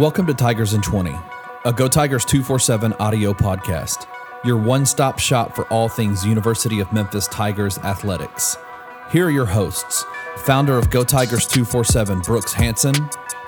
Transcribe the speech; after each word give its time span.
Welcome 0.00 0.26
to 0.28 0.32
Tigers 0.32 0.72
in 0.72 0.80
20, 0.80 1.14
a 1.66 1.72
Go 1.74 1.86
Tigers 1.86 2.24
247 2.24 2.94
audio 2.94 3.34
podcast, 3.34 4.06
your 4.46 4.56
one 4.56 4.86
stop 4.86 5.18
shop 5.18 5.54
for 5.54 5.66
all 5.66 5.90
things 5.90 6.24
University 6.24 6.80
of 6.80 6.90
Memphis 6.90 7.28
Tigers 7.28 7.76
athletics. 7.80 8.56
Here 9.12 9.26
are 9.26 9.30
your 9.30 9.44
hosts 9.44 10.06
founder 10.38 10.78
of 10.78 10.88
Go 10.88 11.04
Tigers 11.04 11.46
247, 11.46 12.20
Brooks 12.20 12.54
Hanson, 12.54 12.94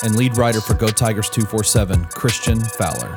and 0.03 0.15
lead 0.15 0.37
writer 0.37 0.61
for 0.61 0.75
Go 0.75 0.89
Tigers 0.89 1.31
247, 1.31 2.05
Christian 2.13 2.61
Fowler. 2.61 3.15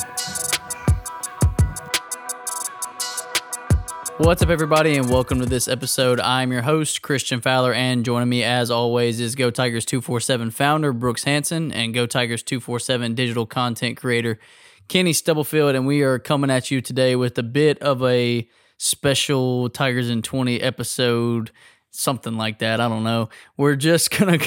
What's 4.17 4.41
up, 4.41 4.47
everybody, 4.47 4.95
and 4.95 5.09
welcome 5.09 5.39
to 5.41 5.45
this 5.45 5.67
episode. 5.67 6.21
I'm 6.21 6.49
your 6.49 6.61
host, 6.61 7.01
Christian 7.01 7.41
Fowler, 7.41 7.73
and 7.73 8.05
joining 8.05 8.29
me, 8.29 8.43
as 8.43 8.71
always, 8.71 9.19
is 9.19 9.35
Go 9.35 9.51
Tigers 9.51 9.83
247 9.83 10.51
founder 10.51 10.93
Brooks 10.93 11.25
Hanson 11.25 11.69
and 11.73 11.93
Go 11.93 12.05
Tigers 12.05 12.41
247 12.41 13.13
digital 13.13 13.45
content 13.45 13.97
creator 13.97 14.39
Kenny 14.87 15.11
Stubblefield. 15.11 15.75
And 15.75 15.85
we 15.85 16.01
are 16.01 16.17
coming 16.17 16.49
at 16.49 16.71
you 16.71 16.79
today 16.79 17.17
with 17.17 17.37
a 17.37 17.43
bit 17.43 17.77
of 17.79 18.01
a 18.03 18.47
special 18.77 19.69
Tigers 19.69 20.09
in 20.09 20.21
20 20.21 20.61
episode, 20.61 21.51
something 21.91 22.37
like 22.37 22.59
that. 22.59 22.79
I 22.79 22.87
don't 22.87 23.03
know. 23.03 23.27
We're 23.57 23.75
just 23.75 24.11
gonna 24.17 24.39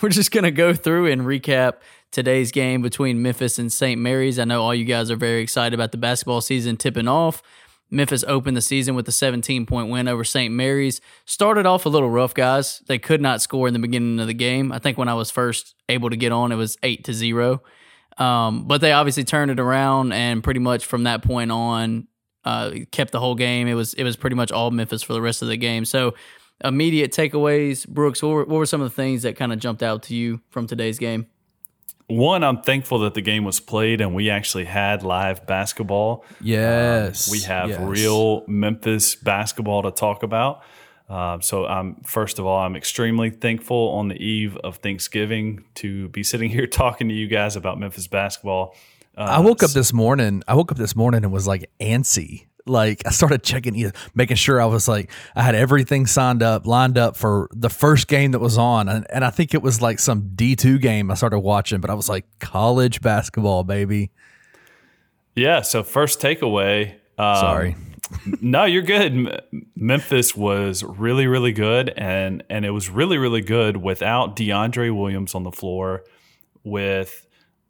we're 0.00 0.08
just 0.08 0.30
gonna 0.30 0.52
go 0.52 0.72
through 0.72 1.10
and 1.10 1.22
recap 1.22 1.78
today's 2.12 2.52
game 2.52 2.80
between 2.80 3.22
Memphis 3.22 3.58
and 3.58 3.72
St. 3.72 4.00
Mary's. 4.00 4.38
I 4.38 4.44
know 4.44 4.62
all 4.62 4.74
you 4.74 4.84
guys 4.84 5.10
are 5.10 5.16
very 5.16 5.42
excited 5.42 5.74
about 5.74 5.90
the 5.90 5.98
basketball 5.98 6.40
season 6.40 6.76
tipping 6.76 7.08
off. 7.08 7.42
Memphis 7.90 8.24
opened 8.26 8.56
the 8.56 8.62
season 8.62 8.94
with 8.94 9.06
a 9.08 9.12
17 9.12 9.66
point 9.66 9.90
win 9.90 10.08
over 10.08 10.24
St. 10.24 10.52
Mary's. 10.52 11.00
Started 11.24 11.66
off 11.66 11.86
a 11.86 11.88
little 11.88 12.10
rough, 12.10 12.34
guys. 12.34 12.82
They 12.86 12.98
could 12.98 13.20
not 13.20 13.40
score 13.40 13.68
in 13.68 13.74
the 13.74 13.78
beginning 13.78 14.18
of 14.18 14.26
the 14.26 14.34
game. 14.34 14.72
I 14.72 14.78
think 14.78 14.98
when 14.98 15.08
I 15.08 15.14
was 15.14 15.30
first 15.30 15.74
able 15.88 16.10
to 16.10 16.16
get 16.16 16.32
on, 16.32 16.52
it 16.52 16.56
was 16.56 16.76
8 16.82 17.04
to 17.04 17.12
0. 17.12 17.62
Um, 18.18 18.66
but 18.66 18.80
they 18.80 18.92
obviously 18.92 19.24
turned 19.24 19.50
it 19.50 19.60
around 19.60 20.12
and 20.12 20.42
pretty 20.42 20.60
much 20.60 20.86
from 20.86 21.04
that 21.04 21.22
point 21.22 21.52
on 21.52 22.08
uh, 22.44 22.70
kept 22.90 23.12
the 23.12 23.20
whole 23.20 23.34
game. 23.34 23.68
It 23.68 23.74
was 23.74 23.92
it 23.94 24.04
was 24.04 24.16
pretty 24.16 24.36
much 24.36 24.50
all 24.50 24.70
Memphis 24.70 25.02
for 25.02 25.12
the 25.12 25.20
rest 25.20 25.42
of 25.42 25.48
the 25.48 25.56
game. 25.56 25.84
So 25.84 26.14
immediate 26.64 27.12
takeaways, 27.12 27.86
Brooks. 27.86 28.22
What 28.22 28.30
were, 28.30 28.44
what 28.44 28.56
were 28.56 28.66
some 28.66 28.80
of 28.80 28.88
the 28.88 28.94
things 28.94 29.22
that 29.22 29.36
kind 29.36 29.52
of 29.52 29.58
jumped 29.58 29.82
out 29.82 30.04
to 30.04 30.14
you 30.14 30.40
from 30.48 30.66
today's 30.66 30.98
game? 30.98 31.26
One, 32.08 32.44
I'm 32.44 32.62
thankful 32.62 33.00
that 33.00 33.14
the 33.14 33.20
game 33.20 33.44
was 33.44 33.58
played 33.58 34.00
and 34.00 34.14
we 34.14 34.30
actually 34.30 34.64
had 34.64 35.02
live 35.02 35.46
basketball. 35.46 36.24
Yes, 36.40 37.28
um, 37.28 37.32
we 37.32 37.40
have 37.40 37.70
yes. 37.70 37.80
real 37.80 38.44
Memphis 38.46 39.14
basketball 39.14 39.82
to 39.82 39.90
talk 39.90 40.22
about. 40.22 40.62
Uh, 41.08 41.38
so, 41.40 41.66
I'm 41.66 41.96
first 42.04 42.38
of 42.38 42.46
all, 42.46 42.58
I'm 42.58 42.76
extremely 42.76 43.30
thankful 43.30 43.90
on 43.90 44.08
the 44.08 44.16
eve 44.16 44.56
of 44.58 44.76
Thanksgiving 44.76 45.64
to 45.76 46.08
be 46.08 46.22
sitting 46.22 46.50
here 46.56 46.66
talking 46.66 47.08
to 47.08 47.14
you 47.14 47.26
guys 47.26 47.56
about 47.56 47.78
Memphis 47.78 48.06
basketball. 48.06 48.74
Uh, 49.16 49.22
I 49.22 49.38
woke 49.40 49.62
up 49.62 49.70
this 49.70 49.92
morning. 49.92 50.42
I 50.46 50.54
woke 50.54 50.70
up 50.70 50.78
this 50.78 50.94
morning 50.94 51.24
and 51.24 51.32
was 51.32 51.46
like 51.46 51.70
antsy 51.80 52.46
like 52.66 53.02
I 53.06 53.10
started 53.10 53.42
checking, 53.42 53.92
making 54.14 54.36
sure 54.36 54.60
I 54.60 54.66
was 54.66 54.88
like 54.88 55.10
I 55.34 55.42
had 55.42 55.54
everything 55.54 56.06
signed 56.06 56.42
up, 56.42 56.66
lined 56.66 56.98
up 56.98 57.16
for 57.16 57.48
the 57.52 57.70
first 57.70 58.08
game 58.08 58.32
that 58.32 58.40
was 58.40 58.58
on, 58.58 58.88
and, 58.88 59.06
and 59.10 59.24
I 59.24 59.30
think 59.30 59.54
it 59.54 59.62
was 59.62 59.80
like 59.80 59.98
some 59.98 60.32
D 60.34 60.56
two 60.56 60.78
game 60.78 61.10
I 61.10 61.14
started 61.14 61.40
watching, 61.40 61.80
but 61.80 61.90
I 61.90 61.94
was 61.94 62.08
like 62.08 62.26
college 62.38 63.00
basketball, 63.00 63.64
baby. 63.64 64.10
Yeah. 65.34 65.62
So 65.62 65.82
first 65.82 66.20
takeaway. 66.20 66.94
Um, 67.18 67.36
Sorry. 67.36 67.76
no, 68.40 68.64
you're 68.64 68.82
good. 68.82 69.42
Memphis 69.74 70.36
was 70.36 70.82
really, 70.82 71.26
really 71.26 71.52
good, 71.52 71.92
and 71.96 72.42
and 72.48 72.64
it 72.64 72.70
was 72.70 72.88
really, 72.88 73.18
really 73.18 73.40
good 73.40 73.76
without 73.76 74.36
DeAndre 74.36 74.96
Williams 74.96 75.34
on 75.34 75.42
the 75.42 75.50
floor, 75.50 76.04
with 76.62 77.25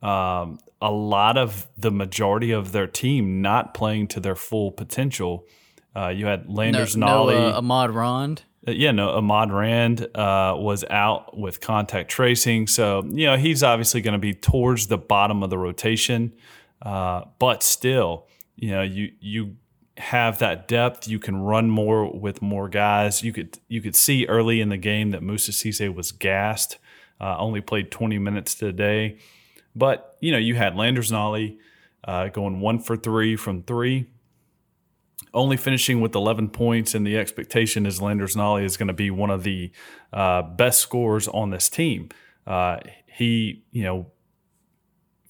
um, 0.07 0.59
a 0.81 0.91
lot 0.91 1.37
of 1.37 1.67
the 1.77 1.91
majority 1.91 2.53
of 2.53 2.73
their 2.73 2.87
team 2.87 3.43
not 3.43 3.75
playing 3.75 4.07
to 4.09 4.21
their 4.21 4.37
full 4.37 4.71
potential. 4.71 5.47
Uh, 5.95 6.09
you 6.09 6.27
had 6.27 6.49
Landers 6.49 6.97
no, 6.97 7.07
Nolley, 7.07 7.35
no, 7.35 7.49
uh, 7.49 7.59
Ahmad 7.59 7.91
Rand. 7.91 8.43
Uh, 8.69 8.73
yeah, 8.73 8.93
no, 8.93 9.11
Ahmad 9.11 9.51
Rand 9.51 10.03
uh, 10.15 10.55
was 10.57 10.85
out 10.91 11.37
with 11.37 11.61
contact 11.61 12.11
tracing, 12.11 12.67
so 12.67 13.03
you 13.11 13.27
know 13.27 13.37
he's 13.37 13.63
obviously 13.63 14.01
going 14.01 14.13
to 14.13 14.19
be 14.19 14.33
towards 14.33 14.87
the 14.87 14.99
bottom 14.99 15.43
of 15.43 15.51
the 15.51 15.59
rotation. 15.59 16.33
Uh, 16.83 17.23
but 17.39 17.63
still, 17.63 18.27
you 18.55 18.71
know, 18.71 18.83
you 18.83 19.13
you 19.19 19.57
have 19.97 20.39
that 20.39 20.69
depth. 20.69 21.09
You 21.09 21.19
can 21.19 21.37
run 21.39 21.71
more 21.71 22.13
with 22.13 22.43
more 22.43 22.69
guys. 22.69 23.23
You 23.25 23.33
could 23.33 23.59
you 23.67 23.81
could 23.81 23.97
see 23.97 24.27
early 24.27 24.61
in 24.61 24.69
the 24.69 24.77
game 24.77 25.11
that 25.11 25.23
Moussa 25.23 25.53
Cisse 25.53 25.93
was 25.93 26.13
gassed. 26.13 26.79
Uh, 27.19 27.37
only 27.39 27.63
played 27.63 27.91
20 27.91 28.19
minutes 28.19 28.55
today. 28.55 29.17
But 29.77 30.17
you 30.21 30.33
know, 30.33 30.39
you 30.39 30.55
had 30.55 30.75
Landers 30.75 31.13
Nolley 31.13 31.59
uh, 32.03 32.29
going 32.29 32.61
one 32.61 32.81
for 32.81 32.97
three 32.97 33.37
from 33.37 33.63
three, 33.63 34.07
only 35.35 35.57
finishing 35.57 36.01
with 36.01 36.15
11 36.15 36.49
points, 36.49 36.95
and 36.95 37.07
the 37.07 37.17
expectation 37.19 37.85
is 37.85 38.01
Landers 38.01 38.35
Nolley 38.35 38.65
is 38.65 38.77
going 38.77 38.89
to 38.89 38.95
be 38.95 39.11
one 39.11 39.31
of 39.31 39.43
the 39.43 39.71
uh, 40.13 40.43
best 40.43 40.81
scorers 40.81 41.29
on 41.29 41.51
this 41.51 41.69
team. 41.69 42.09
Uh, 42.47 42.79
he, 43.07 43.65
you 43.71 43.85
know, 43.85 44.07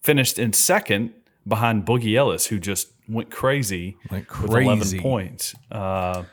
finished 0.02 0.38
in 0.38 0.52
second 0.52 1.12
behind 1.46 1.84
Boogie 1.84 2.16
Ellis, 2.16 2.46
who 2.46 2.60
just 2.60 2.92
went 3.08 3.30
crazy, 3.30 3.96
went 4.10 4.28
crazy. 4.28 4.68
with 4.68 4.92
11 4.92 5.00
points. 5.00 5.54
Uh, 5.72 6.24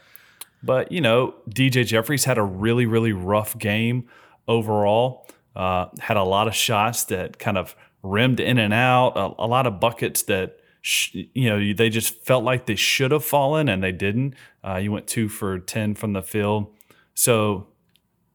but 0.61 0.91
you 0.91 1.01
know, 1.01 1.35
DJ 1.49 1.85
Jeffries 1.85 2.25
had 2.25 2.37
a 2.37 2.43
really, 2.43 2.85
really 2.85 3.11
rough 3.11 3.57
game 3.57 4.07
overall. 4.47 5.27
Uh, 5.55 5.87
had 5.99 6.17
a 6.17 6.23
lot 6.23 6.47
of 6.47 6.55
shots 6.55 7.03
that 7.05 7.37
kind 7.37 7.57
of 7.57 7.75
rimmed 8.03 8.39
in 8.39 8.57
and 8.59 8.73
out, 8.73 9.13
a, 9.15 9.43
a 9.43 9.47
lot 9.47 9.65
of 9.65 9.79
buckets 9.79 10.21
that 10.23 10.57
sh- 10.81 11.15
you 11.33 11.49
know 11.49 11.73
they 11.73 11.89
just 11.89 12.23
felt 12.23 12.43
like 12.43 12.67
they 12.67 12.75
should 12.75 13.11
have 13.11 13.25
fallen 13.25 13.67
and 13.67 13.81
they 13.81 13.91
didn't. 13.91 14.35
Uh, 14.63 14.75
you 14.75 14.91
went 14.91 15.07
two 15.07 15.29
for 15.29 15.57
ten 15.57 15.95
from 15.95 16.13
the 16.13 16.21
field, 16.21 16.67
so 17.15 17.67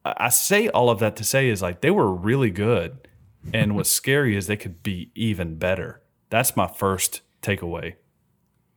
I 0.05 0.31
say 0.31 0.69
all 0.69 0.91
of 0.91 0.99
that 0.99 1.15
to 1.17 1.25
say 1.25 1.49
is 1.49 1.63
like 1.63 1.81
they 1.81 1.91
were 1.91 2.13
really 2.13 2.51
good, 2.51 3.07
and 3.53 3.77
what's 3.77 3.91
scary 4.03 4.37
is 4.37 4.47
they 4.47 4.57
could 4.57 4.83
be 4.83 5.13
even 5.15 5.57
better. 5.57 6.01
That's 6.31 6.57
my 6.57 6.67
first 6.67 7.21
takeaway. 7.43 7.95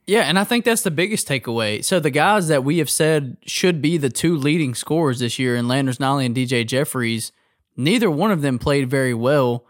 Yeah, 0.08 0.22
and 0.22 0.38
I 0.40 0.44
think 0.44 0.66
that's 0.66 0.82
the 0.82 0.92
biggest 0.92 1.28
takeaway. 1.28 1.84
So 1.86 2.00
the 2.00 2.10
guys 2.10 2.48
that 2.48 2.64
we 2.64 2.80
have 2.80 2.90
said 2.90 3.38
should 3.46 3.82
be 3.82 3.98
the 3.98 4.10
two 4.10 4.36
leading 4.36 4.74
scorers 4.74 5.20
this 5.20 5.38
year 5.38 5.56
in 5.56 5.68
Landers 5.68 6.00
Nolley 6.00 6.26
and 6.26 6.36
DJ 6.36 6.66
Jeffries, 6.66 7.32
neither 7.78 8.10
one 8.10 8.32
of 8.32 8.42
them 8.42 8.58
played 8.58 8.90
very 8.90 9.14
well 9.14 9.66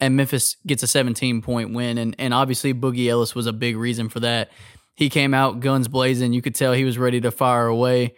and 0.00 0.16
Memphis 0.16 0.56
gets 0.66 0.82
a 0.82 0.86
17 0.86 1.42
point 1.42 1.72
win. 1.72 1.98
And, 1.98 2.14
and 2.18 2.34
obviously, 2.34 2.74
Boogie 2.74 3.08
Ellis 3.08 3.34
was 3.34 3.46
a 3.46 3.52
big 3.52 3.76
reason 3.76 4.08
for 4.08 4.20
that. 4.20 4.50
He 4.94 5.08
came 5.10 5.34
out 5.34 5.60
guns 5.60 5.88
blazing. 5.88 6.32
You 6.32 6.42
could 6.42 6.54
tell 6.54 6.72
he 6.72 6.84
was 6.84 6.98
ready 6.98 7.20
to 7.20 7.30
fire 7.30 7.66
away 7.66 8.14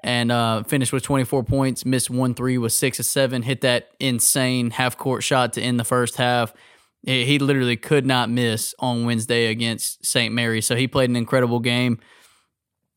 and 0.00 0.30
uh, 0.30 0.62
finished 0.62 0.92
with 0.92 1.02
24 1.02 1.44
points, 1.44 1.84
missed 1.84 2.10
one 2.10 2.34
three, 2.34 2.58
was 2.58 2.76
six 2.76 2.98
of 3.00 3.06
seven, 3.06 3.42
hit 3.42 3.62
that 3.62 3.88
insane 3.98 4.70
half 4.70 4.96
court 4.96 5.22
shot 5.22 5.54
to 5.54 5.60
end 5.60 5.80
the 5.80 5.84
first 5.84 6.16
half. 6.16 6.52
He 7.02 7.38
literally 7.38 7.76
could 7.76 8.04
not 8.04 8.28
miss 8.28 8.74
on 8.80 9.04
Wednesday 9.04 9.46
against 9.46 10.04
St. 10.04 10.34
Mary. 10.34 10.60
So 10.60 10.74
he 10.74 10.88
played 10.88 11.08
an 11.08 11.14
incredible 11.14 11.60
game. 11.60 12.00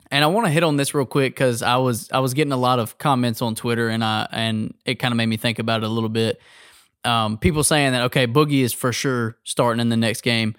And 0.10 0.24
I 0.24 0.28
want 0.28 0.48
to 0.48 0.52
hit 0.52 0.64
on 0.64 0.78
this 0.78 0.96
real 0.96 1.06
quick 1.06 1.36
because 1.36 1.62
I 1.62 1.78
was 1.78 2.10
I 2.12 2.20
was 2.20 2.34
getting 2.34 2.52
a 2.52 2.58
lot 2.58 2.80
of 2.80 2.98
comments 2.98 3.44
on 3.44 3.54
Twitter 3.54 3.90
and 3.90 4.04
I 4.04 4.28
and 4.32 4.74
it 4.84 4.96
kind 4.96 5.12
of 5.12 5.18
made 5.18 5.28
me 5.28 5.38
think 5.38 5.60
about 5.60 5.84
it 5.84 5.86
a 5.86 5.90
little 5.90 6.10
bit 6.10 6.42
um, 7.04 7.38
people 7.38 7.64
saying 7.64 7.94
that 7.94 8.04
okay, 8.06 8.28
Boogie 8.28 8.62
is 8.62 8.74
for 8.74 8.92
sure 8.92 9.38
starting 9.44 9.80
in 9.80 9.90
the 9.90 9.98
next 9.98 10.22
game, 10.22 10.56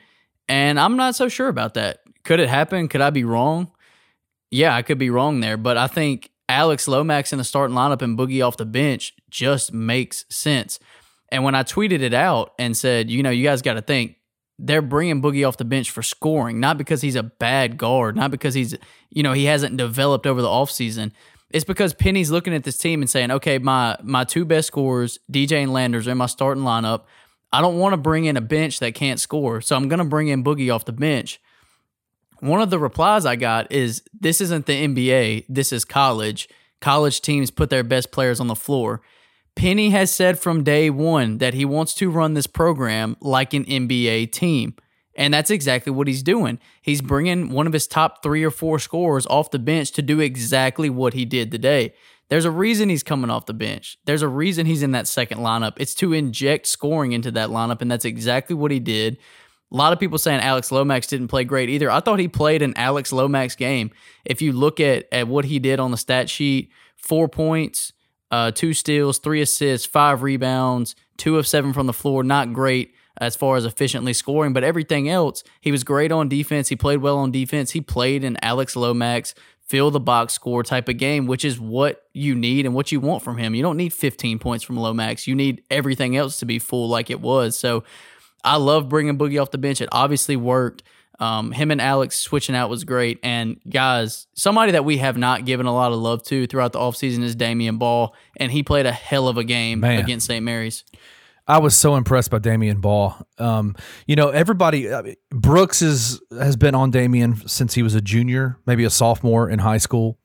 and 0.49 0.79
I'm 0.81 0.97
not 0.97 1.15
so 1.15 1.29
sure 1.29 1.49
about 1.49 1.75
that. 1.75 2.01
Could 2.25 2.41
it 2.41 2.49
happen? 2.49 2.89
Could 2.89 3.01
I 3.01 3.11
be 3.11 3.25
wrong? 3.25 3.71
Yeah, 4.51 4.75
I 4.75 4.83
could 4.83 4.99
be 4.99 5.11
wrong 5.11 5.41
there, 5.41 5.57
but 5.57 5.77
I 5.77 5.87
think 5.87 6.31
Alex 6.49 6.89
Lomax 6.89 7.33
in 7.33 7.39
the 7.39 7.45
starting 7.45 7.77
lineup 7.77 8.03
and 8.03 8.19
Boogie 8.19 8.45
off 8.45 8.57
the 8.57 8.67
bench 8.67 9.15
just 9.31 9.73
makes 9.73 10.25
sense. 10.29 10.81
And 11.31 11.45
when 11.45 11.55
I 11.55 11.63
tweeted 11.63 12.01
it 12.01 12.13
out 12.13 12.53
and 12.59 12.77
said, 12.77 13.09
you 13.09 13.23
know, 13.23 13.31
you 13.31 13.45
guys 13.45 13.63
got 13.63 13.75
to 13.75 13.83
think 13.83 14.17
they're 14.59 14.83
bringing 14.83 15.23
Boogie 15.23 15.47
off 15.47 15.57
the 15.57 15.65
bench 15.65 15.91
for 15.91 16.03
scoring, 16.03 16.59
not 16.59 16.77
because 16.77 17.01
he's 17.01 17.15
a 17.15 17.23
bad 17.23 17.79
guard, 17.79 18.17
not 18.17 18.31
because 18.31 18.55
he's, 18.55 18.77
you 19.11 19.23
know, 19.23 19.33
he 19.33 19.45
hasn't 19.45 19.77
developed 19.77 20.27
over 20.27 20.43
the 20.43 20.49
offseason. 20.49 21.13
It's 21.51 21.65
because 21.65 21.95
Penny's 21.95 22.31
looking 22.31 22.55
at 22.55 22.65
this 22.65 22.79
team 22.79 23.03
and 23.03 23.11
saying, 23.11 23.31
okay, 23.31 23.59
my 23.59 23.97
my 24.03 24.25
two 24.25 24.45
best 24.45 24.69
scorers, 24.69 25.19
DJ 25.31 25.63
and 25.63 25.73
Landers, 25.73 26.07
are 26.07 26.13
in 26.13 26.19
my 26.19 26.27
starting 26.27 26.63
lineup. 26.63 27.03
I 27.53 27.61
don't 27.61 27.79
want 27.79 27.93
to 27.95 27.97
bring 27.97 28.27
in 28.27 28.37
a 28.37 28.41
bench 28.41 28.79
that 28.79 28.95
can't 28.95 29.19
score, 29.19 29.61
so 29.61 29.75
I'm 29.75 29.89
going 29.89 29.99
to 29.99 30.05
bring 30.05 30.29
in 30.29 30.45
Boogie 30.45 30.73
off 30.73 30.85
the 30.85 30.93
bench. 30.93 31.41
One 32.39 32.63
of 32.63 32.71
the 32.71 32.79
replies 32.79 33.27
I 33.27 33.37
got 33.37 33.71
is, 33.71 34.03
this 34.19 34.41
isn't 34.41 34.67
the 34.67 34.87
NBA, 34.87 35.47
this 35.49 35.73
is 35.73 35.85
college. 35.85 36.49
College 36.81 37.21
teams 37.21 37.51
put 37.51 37.69
their 37.69 37.83
best 37.83 38.13
players 38.13 38.41
on 38.41 38.47
the 38.47 38.55
floor. 38.55 39.03
Penny 39.57 39.91
has 39.91 40.15
said 40.15 40.39
from 40.39 40.65
day 40.65 40.89
one 40.89 41.39
that 41.39 41.55
he 41.55 41.65
wants 41.65 41.93
to 41.95 42.09
run 42.09 42.35
this 42.35 42.47
program 42.47 43.17
like 43.21 43.53
an 43.53 43.65
NBA 43.65 44.33
team. 44.33 44.75
And 45.21 45.35
that's 45.35 45.51
exactly 45.51 45.93
what 45.93 46.09
he's 46.09 46.23
doing. 46.23 46.59
He's 46.81 47.03
bringing 47.03 47.51
one 47.51 47.67
of 47.67 47.75
his 47.75 47.87
top 47.87 48.23
three 48.23 48.43
or 48.43 48.51
four 48.51 48.79
scorers 48.79 49.27
off 49.27 49.51
the 49.51 49.59
bench 49.59 49.93
to 49.93 50.03
do 50.03 50.19
exactly 50.19 50.89
what 50.89 51.13
he 51.13 51.27
did 51.27 51.51
today. 51.51 51.93
There's 52.31 52.47
a 52.47 52.51
reason 52.51 52.89
he's 52.89 53.03
coming 53.03 53.29
off 53.29 53.45
the 53.45 53.53
bench. 53.53 53.99
There's 54.07 54.23
a 54.23 54.29
reason 54.29 54.65
he's 54.65 54.83
in 54.83 54.93
that 54.93 55.07
second 55.07 55.41
lineup. 55.41 55.75
It's 55.77 55.95
to 55.97 56.15
inject 56.15 56.67
scoring 56.69 57.13
into 57.13 57.31
that 57.33 57.51
lineup, 57.51 57.83
and 57.83 57.91
that's 57.91 58.07
exactly 58.07 58.57
what 58.57 58.71
he 58.71 58.81
did. 58.81 59.19
A 59.71 59.77
lot 59.77 59.93
of 59.93 60.01
people 60.01 60.17
saying 60.17 60.41
Alex 60.41 60.73
Lomax 60.73 61.07
didn't 61.07 61.29
play 61.29 61.45
great 61.45 61.69
either. 61.69 61.91
I 61.91 62.01
thought 62.01 62.19
he 62.19 62.27
played 62.27 62.63
an 62.63 62.73
Alex 62.79 63.13
Lomax 63.13 63.57
game. 63.57 63.91
If 64.25 64.41
you 64.41 64.53
look 64.53 64.81
at, 64.81 65.05
at 65.13 65.29
what 65.29 65.45
he 65.45 65.59
did 65.59 65.81
on 65.81 65.91
the 65.91 65.99
stat 65.99 66.31
sheet, 66.31 66.71
four 66.97 67.29
points, 67.29 67.93
uh, 68.31 68.53
two 68.53 68.73
steals, 68.73 69.19
three 69.19 69.43
assists, 69.43 69.87
five 69.87 70.23
rebounds, 70.23 70.97
two 71.19 71.37
of 71.37 71.47
seven 71.47 71.75
from 71.75 71.87
the 71.87 71.93
floor. 71.93 72.23
Not 72.23 72.55
great 72.55 72.95
as 73.21 73.37
far 73.37 73.57
as 73.57 73.65
efficiently 73.65 74.13
scoring, 74.13 74.53
but 74.53 74.65
everything 74.65 75.09
else, 75.09 75.45
he 75.61 75.71
was 75.71 75.85
great 75.85 76.11
on 76.11 76.29
defense. 76.29 76.69
He 76.69 76.77
played 76.77 76.99
well 76.99 77.19
on 77.19 77.31
defense. 77.31 77.73
He 77.73 77.81
played 77.81 78.25
in 78.25 78.39
Alex 78.43 78.75
Lomax, 78.75 79.35
fill 79.61 79.91
the 79.91 80.01
box 80.01 80.33
score 80.33 80.63
type 80.63 80.89
of 80.89 80.97
game, 80.97 81.27
which 81.27 81.45
is 81.45 81.61
what 81.61 82.05
you 82.15 82.35
need 82.35 82.65
and 82.65 82.75
what 82.75 82.91
you 82.91 82.99
want 82.99 83.23
from 83.23 83.37
him. 83.37 83.55
You 83.55 83.63
don't 83.63 83.77
need 83.77 83.93
15 83.93 84.39
points 84.39 84.65
from 84.65 84.77
Lomax. 84.79 85.27
You 85.27 85.35
need 85.35 85.63
everything 85.71 86.17
else 86.17 86.39
to 86.39 86.47
be 86.47 86.59
full 86.59 86.89
like 86.89 87.11
it 87.11 87.21
was. 87.21 87.59
So 87.59 87.85
I 88.43 88.57
love 88.57 88.89
bringing 88.89 89.19
Boogie 89.19 89.41
off 89.41 89.51
the 89.51 89.59
bench. 89.59 89.81
It 89.81 89.89
obviously 89.93 90.37
worked. 90.37 90.83
Um, 91.19 91.53
him 91.53 91.71
and 91.71 91.83
Alex 91.83 92.17
switching 92.17 92.55
out 92.57 92.71
was 92.71 92.85
great. 92.85 93.21
And 93.23 93.61
guys, 93.69 94.27
somebody 94.33 94.73
that 94.73 94.87
we 94.87 94.97
have 94.97 95.19
not 95.19 95.45
given 95.45 95.67
a 95.67 95.75
lot 95.75 95.93
of 95.93 95.99
love 95.99 96.23
to 96.25 96.47
throughout 96.47 96.73
the 96.73 96.79
offseason 96.79 97.23
is 97.23 97.37
Damion 97.37 97.79
Baugh, 97.79 98.13
and 98.39 98.51
he 98.51 98.63
played 98.63 98.87
a 98.87 98.93
hell 98.93 99.29
of 99.29 99.37
a 99.37 99.45
game 99.45 99.81
Man. 99.81 100.01
against 100.01 100.27
St. 100.27 100.43
Mary's. 100.43 100.83
I 101.47 101.59
was 101.59 101.75
so 101.75 101.97
impressed 101.97 102.31
by 102.31 102.39
Damion 102.39 102.81
Baugh. 102.81 103.21
Um, 103.39 103.75
you 104.07 104.17
know, 104.17 104.29
everybody, 104.29 104.93
I 104.93 105.03
mean, 105.03 105.17
Brooks 105.31 105.83
is 105.83 106.21
has 106.31 106.57
been 106.57 106.75
on 106.75 106.93
Damion 106.93 107.49
since 107.49 107.75
he 107.75 107.83
was 107.83 107.95
a 107.95 108.01
junior, 108.01 108.59
maybe 108.67 108.85
a 108.85 108.91
sophomore 108.91 109.51
in 109.51 109.59
high 109.59 109.79
school. 109.79 110.19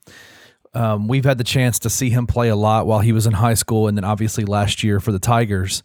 Um, 0.74 1.08
we've 1.08 1.24
had 1.24 1.38
the 1.38 1.44
chance 1.44 1.80
to 1.80 1.90
see 1.90 2.10
him 2.10 2.28
play 2.28 2.50
a 2.50 2.56
lot 2.56 2.86
while 2.86 3.00
he 3.00 3.14
was 3.14 3.26
in 3.26 3.34
high 3.34 3.54
school, 3.54 3.88
and 3.88 3.98
then 3.98 4.04
obviously 4.04 4.44
last 4.46 4.84
year 4.84 5.00
for 5.00 5.12
the 5.12 5.20
Tigers. 5.20 5.82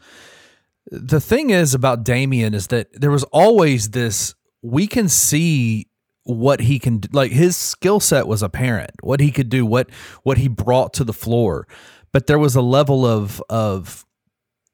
The 0.91 1.21
thing 1.21 1.51
is 1.51 1.75
about 1.75 2.05
Damion 2.05 2.55
is 2.55 2.67
that 2.69 2.89
there 3.01 3.11
was 3.11 3.23
always 3.25 3.91
this 3.91 4.35
we 4.63 4.87
can 4.87 5.09
see 5.09 5.87
what 6.25 6.61
he 6.61 6.79
can 6.79 6.99
do. 6.99 7.09
like 7.13 7.33
his 7.33 7.57
skill 7.57 7.99
set 7.99 8.27
was 8.27 8.43
apparent 8.43 8.91
what 9.03 9.21
he 9.21 9.31
could 9.31 9.49
do 9.49 9.65
what 9.65 9.89
what 10.23 10.39
he 10.39 10.49
brought 10.49 10.93
to 10.93 11.03
the 11.03 11.15
floor 11.15 11.67
but 12.13 12.27
there 12.27 12.39
was 12.39 12.55
a 12.55 12.61
level 12.61 13.07
of 13.07 13.43
of 13.49 14.05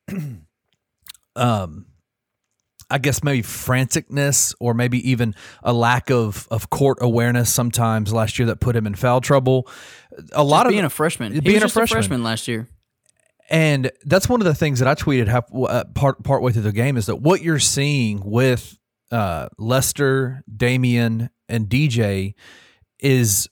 um 1.37 1.87
I 2.89 2.99
guess 2.99 3.25
maybe 3.25 3.43
franticness 3.43 4.55
or 4.61 4.73
maybe 4.73 5.11
even 5.11 5.35
a 5.63 5.73
lack 5.73 6.11
of 6.11 6.47
of 6.51 6.71
court 6.71 6.99
awareness 7.01 7.53
sometimes 7.53 8.13
last 8.13 8.39
year 8.39 8.47
that 8.47 8.61
put 8.61 8.77
him 8.77 8.87
in 8.87 8.95
foul 8.95 9.21
trouble. 9.21 9.69
A 10.13 10.23
Just 10.23 10.45
lot 10.45 10.67
of 10.67 10.71
being 10.71 10.85
a 10.85 10.91
freshman, 10.91 11.33
being 11.33 11.43
he 11.45 11.55
was 11.55 11.65
a, 11.65 11.69
freshman. 11.69 11.99
a 11.99 12.03
freshman 12.03 12.23
last 12.23 12.47
year. 12.49 12.69
And 13.49 13.91
that's 14.05 14.29
one 14.29 14.41
of 14.41 14.45
the 14.45 14.55
things 14.55 14.81
that 14.81 14.89
I 14.89 14.95
tweeted 14.95 15.29
half, 15.29 15.45
uh, 15.55 15.85
part 15.95 16.23
part 16.25 16.43
way 16.43 16.53
through 16.53 16.63
the 16.63 16.73
game 16.73 16.97
is 16.97 17.07
that 17.07 17.17
what 17.17 17.43
you're 17.43 17.59
seeing 17.59 18.21
with 18.25 18.79
uh, 19.11 19.49
Lester, 19.59 20.43
Damion, 20.53 21.31
and 21.49 21.69
DJ 21.69 22.35
is 22.99 23.49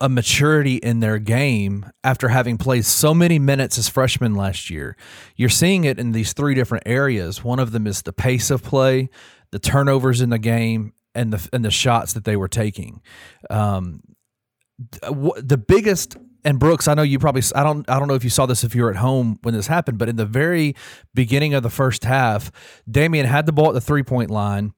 a 0.00 0.08
maturity 0.08 0.76
in 0.76 1.00
their 1.00 1.18
game 1.18 1.90
after 2.02 2.28
having 2.28 2.58
played 2.58 2.84
so 2.84 3.12
many 3.12 3.38
minutes 3.38 3.78
as 3.78 3.88
freshmen 3.88 4.34
last 4.34 4.70
year. 4.70 4.96
You're 5.36 5.48
seeing 5.48 5.84
it 5.84 5.98
in 5.98 6.12
these 6.12 6.32
three 6.32 6.54
different 6.54 6.84
areas. 6.86 7.44
One 7.44 7.58
of 7.58 7.72
them 7.72 7.86
is 7.86 8.02
the 8.02 8.12
pace 8.12 8.50
of 8.50 8.62
play, 8.62 9.10
the 9.50 9.58
turnovers 9.58 10.20
in 10.20 10.30
the 10.30 10.38
game, 10.38 10.92
and 11.14 11.32
the 11.32 11.48
and 11.52 11.64
the 11.64 11.70
shots 11.70 12.12
that 12.12 12.24
they 12.24 12.36
were 12.36 12.48
taking. 12.48 13.00
Um, 13.50 14.00
the 14.78 15.62
biggest 15.66 16.16
and 16.44 16.60
Brooks, 16.60 16.86
I 16.86 16.94
know 16.94 17.02
you 17.02 17.18
probably 17.18 17.42
I 17.54 17.64
don't 17.64 17.88
I 17.90 17.98
don't 17.98 18.06
know 18.08 18.14
if 18.14 18.22
you 18.22 18.30
saw 18.30 18.46
this 18.46 18.62
if 18.62 18.74
you 18.74 18.82
were 18.84 18.90
at 18.90 18.96
home 18.96 19.38
when 19.42 19.54
this 19.54 19.66
happened, 19.66 19.98
but 19.98 20.08
in 20.08 20.16
the 20.16 20.26
very 20.26 20.76
beginning 21.12 21.54
of 21.54 21.62
the 21.62 21.70
first 21.70 22.04
half, 22.04 22.52
Damion 22.88 23.24
had 23.24 23.46
the 23.46 23.52
ball 23.52 23.68
at 23.68 23.74
the 23.74 23.80
three 23.80 24.02
point 24.02 24.30
line, 24.30 24.72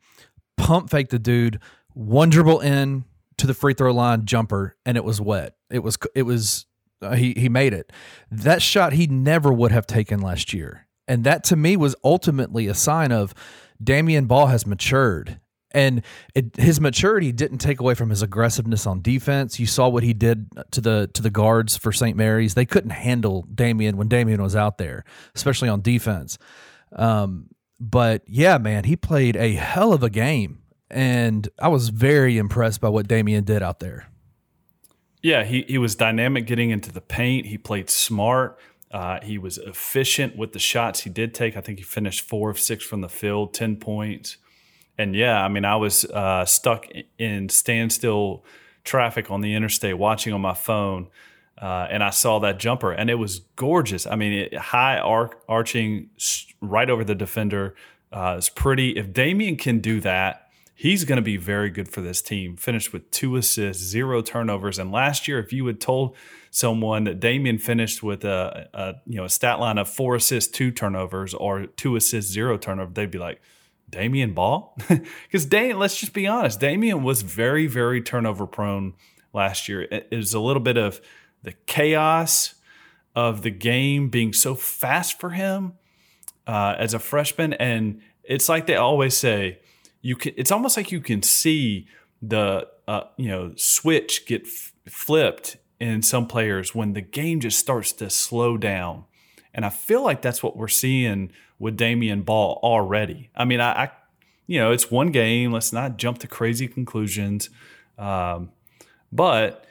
pump 0.57 0.91
faked 0.91 1.11
the 1.11 1.19
dude, 1.19 1.61
one 1.93 2.31
dribble 2.31 2.61
in 2.61 3.05
to 3.39 3.47
the 3.47 3.55
free 3.55 3.75
throw 3.75 3.93
line 3.93 4.25
jumper, 4.25 4.77
and 4.85 4.97
it 4.97 5.05
was 5.05 5.21
wet. 5.21 5.57
It 5.71 5.81
was 5.81 5.99
it 6.15 6.23
was 6.23 6.67
uh, 7.03 7.15
he 7.15 7.35
he 7.37 7.49
made 7.49 7.73
it. 7.73 7.93
That 8.31 8.63
shot 8.63 8.93
he 8.93 9.07
never 9.07 9.53
would 9.53 9.73
have 9.73 9.87
taken 9.87 10.21
last 10.21 10.53
year, 10.53 10.87
and 11.07 11.25
that 11.25 11.45
to 11.45 11.57
me 11.57 11.77
was 11.77 11.97
ultimately 12.05 12.67
a 12.67 12.75
sign 12.75 13.13
of 13.13 13.35
Damion 13.83 14.29
Baugh 14.29 14.47
has 14.47 14.67
matured 14.67 15.41
and 15.73 16.03
it, 16.35 16.57
his 16.57 16.81
maturity 16.81 17.33
didn't 17.33 17.59
take 17.59 17.81
away 17.81 17.95
from 17.95 18.11
his 18.11 18.23
aggressiveness 18.23 18.87
on 18.87 19.03
defense. 19.03 19.61
You 19.61 19.67
saw 19.67 19.89
what 19.89 20.03
he 20.03 20.15
did 20.15 20.49
to 20.73 20.81
the 20.81 21.11
to 21.15 21.23
the 21.23 21.31
guards 21.31 21.77
for 21.77 21.93
St. 21.93 22.17
Mary's. 22.17 22.55
They 22.55 22.67
couldn't 22.67 22.91
handle 22.91 23.47
Damion 23.55 23.95
when 23.95 24.09
Damion 24.09 24.41
was 24.41 24.57
out 24.57 24.79
there, 24.79 25.05
especially 25.35 25.69
on 25.69 25.83
defense. 25.83 26.39
Um, 26.93 27.49
but 27.79 28.23
yeah, 28.27 28.59
man, 28.59 28.85
he 28.85 28.97
played 28.97 29.37
a 29.37 29.53
hell 29.53 29.93
of 29.93 30.03
a 30.03 30.11
game, 30.11 30.63
and 30.91 31.49
I 31.59 31.69
was 31.69 31.89
very 31.89 32.39
impressed 32.39 32.81
by 32.81 32.89
what 32.89 33.09
Damion 33.09 33.45
did 33.45 33.63
out 33.63 33.81
there. 33.81 34.09
Yeah, 35.23 35.45
he 35.45 35.63
he 35.69 35.79
was 35.79 35.95
dynamic 35.95 36.47
getting 36.47 36.71
into 36.71 36.93
the 36.93 37.01
paint. 37.01 37.47
He 37.47 37.59
played 37.59 37.91
smart. 37.91 38.59
Uh, 38.91 39.19
he 39.23 39.37
was 39.37 39.59
efficient 39.59 40.37
with 40.37 40.53
the 40.53 40.59
shots 40.59 41.01
he 41.01 41.11
did 41.11 41.35
take. 41.35 41.57
I 41.57 41.61
think 41.61 41.79
he 41.79 41.85
finished 41.85 42.23
four 42.23 42.49
of 42.49 42.59
six 42.59 42.85
from 42.85 43.03
the 43.03 43.09
field, 43.09 43.53
ten 43.53 43.77
points 43.77 44.39
and 44.99 45.15
yeah, 45.15 45.43
I 45.43 45.49
mean, 45.49 45.65
I 45.65 45.77
was 45.77 46.05
uh, 46.05 46.45
stuck 46.45 46.87
in 47.19 47.49
standstill 47.49 48.45
traffic 48.83 49.31
on 49.31 49.41
the 49.41 49.55
interstate 49.55 49.97
watching 49.97 50.33
on 50.33 50.41
my 50.41 50.55
phone. 50.55 51.09
Uh, 51.57 51.87
and 51.91 52.05
I 52.05 52.11
saw 52.11 52.39
that 52.41 52.61
jumper, 52.61 52.93
and 52.93 53.11
it 53.11 53.17
was 53.17 53.41
gorgeous. 53.57 54.07
I 54.07 54.15
mean, 54.15 54.33
it, 54.33 54.55
high 54.55 54.99
arc, 54.99 55.43
arching 55.49 56.11
right 56.61 56.89
over 56.89 57.03
the 57.03 57.17
defender. 57.17 57.75
Uh, 58.13 58.37
it's 58.39 58.49
pretty. 58.49 58.91
If 58.91 59.09
Damion 59.13 59.59
can 59.59 59.81
do 59.81 60.01
that, 60.03 60.48
he's 60.79 61.03
going 61.03 61.17
to 61.17 61.23
be 61.23 61.37
very 61.37 61.71
good 61.71 61.89
for 61.89 62.01
this 62.01 62.23
team. 62.23 62.57
Finished 62.57 62.93
with 62.93 63.11
two 63.11 63.35
assists, 63.35 63.83
zero 63.83 64.23
turnovers. 64.23 64.79
And 64.79 64.93
last 64.93 65.27
year, 65.27 65.41
if 65.41 65.53
you 65.53 65.67
had 65.67 65.81
told 65.81 66.17
someone 66.53 67.03
that 67.05 67.19
Damion 67.19 67.61
finished 67.61 68.01
with 68.01 68.25
a, 68.25 68.69
a 68.73 68.95
you 69.05 69.17
know 69.17 69.25
a 69.25 69.29
stat 69.29 69.59
line 69.59 69.77
of 69.77 69.89
four 69.89 70.15
assists, 70.15 70.51
two 70.51 70.71
turnovers, 70.71 71.35
or 71.35 71.67
two 71.67 71.97
assists, 71.97 72.33
zero 72.33 72.57
turnover, 72.57 72.93
they'd 72.93 73.11
be 73.11 73.19
like, 73.19 73.43
Damion 73.91 74.35
Baugh? 74.35 74.73
Because 75.27 75.47
Damion, 75.47 75.79
let's 75.79 75.99
just 75.99 76.15
be 76.15 76.29
honest, 76.29 76.61
Damion 76.61 77.03
was 77.03 77.23
very, 77.23 77.67
very 77.67 78.01
turnover 78.01 78.47
prone 78.47 78.95
last 79.35 79.69
year. 79.69 79.83
It 79.83 80.09
was 80.13 80.33
a 80.33 80.41
little 80.41 80.63
bit 80.63 80.77
of 80.77 81.01
the 81.43 81.55
chaos 81.67 82.55
of 83.17 83.43
the 83.43 83.51
game 83.51 84.11
being 84.11 84.33
so 84.33 84.55
fast 84.55 85.19
for 85.19 85.31
him 85.31 85.73
uh, 86.47 86.77
as 86.79 86.95
a 86.95 87.01
freshman, 87.01 87.53
and 87.55 88.01
it's 88.23 88.49
like 88.49 88.67
they 88.67 88.77
always 88.77 89.17
say, 89.17 89.59
you 90.01 90.17
can. 90.17 90.33
It's 90.37 90.53
almost 90.53 90.77
like 90.77 90.93
you 90.93 91.01
can 91.01 91.23
see 91.23 91.87
the 92.21 92.69
uh, 92.87 93.03
you 93.17 93.29
know 93.29 93.53
switch 93.57 94.27
get 94.27 94.43
f- 94.43 94.73
flipped 94.89 95.57
in 95.81 96.03
some 96.03 96.27
players 96.27 96.75
when 96.75 96.93
the 96.93 97.01
game 97.01 97.41
just 97.41 97.59
starts 97.59 97.93
to 97.95 98.11
slow 98.11 98.57
down, 98.57 99.05
and 99.55 99.65
I 99.65 99.71
feel 99.71 100.03
like 100.03 100.23
that's 100.23 100.43
what 100.43 100.57
we're 100.57 100.69
seeing 100.69 101.33
with 101.59 101.77
Damion 101.77 102.25
Baugh 102.25 102.59
already. 102.63 103.31
I 103.35 103.45
mean, 103.45 103.61
I, 103.61 103.85
I, 103.85 103.91
you 104.47 104.59
know, 104.59 104.73
it's 104.73 104.91
one 104.91 105.11
game. 105.11 105.53
Let's 105.53 105.73
not 105.73 105.97
jump 105.97 106.19
to 106.19 106.29
crazy 106.29 106.69
conclusions. 106.69 107.51
Um, 107.99 108.53
but 109.11 109.65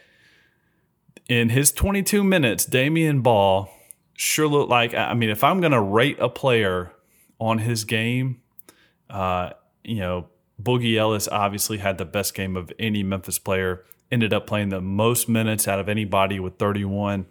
in 1.29 1.49
his 1.49 1.71
22 1.71 2.23
minutes, 2.23 2.65
Damion 2.65 3.23
Baugh 3.23 3.69
sure 4.13 4.47
looked 4.47 4.69
like. 4.69 4.93
I 4.93 5.13
mean, 5.13 5.29
if 5.29 5.43
I'm 5.43 5.59
going 5.59 5.71
to 5.71 5.81
rate 5.81 6.17
a 6.19 6.29
player 6.29 6.91
on 7.39 7.59
his 7.59 7.83
game, 7.83 8.41
uh, 9.09 9.51
you 9.87 9.99
know, 9.99 10.27
Boogie 10.61 10.97
Ellis 10.97 11.27
obviously 11.27 11.77
had 11.77 11.97
the 11.97 12.05
best 12.05 12.33
game 12.33 12.55
of 12.55 12.71
any 12.77 13.03
Memphis 13.03 13.39
player. 13.39 13.83
ended 14.11 14.33
up 14.33 14.47
playing 14.47 14.69
the 14.69 14.81
most 14.81 15.27
minutes 15.27 15.67
out 15.67 15.79
of 15.79 15.89
anybody 15.89 16.39
with 16.39 16.57
31 16.57 17.25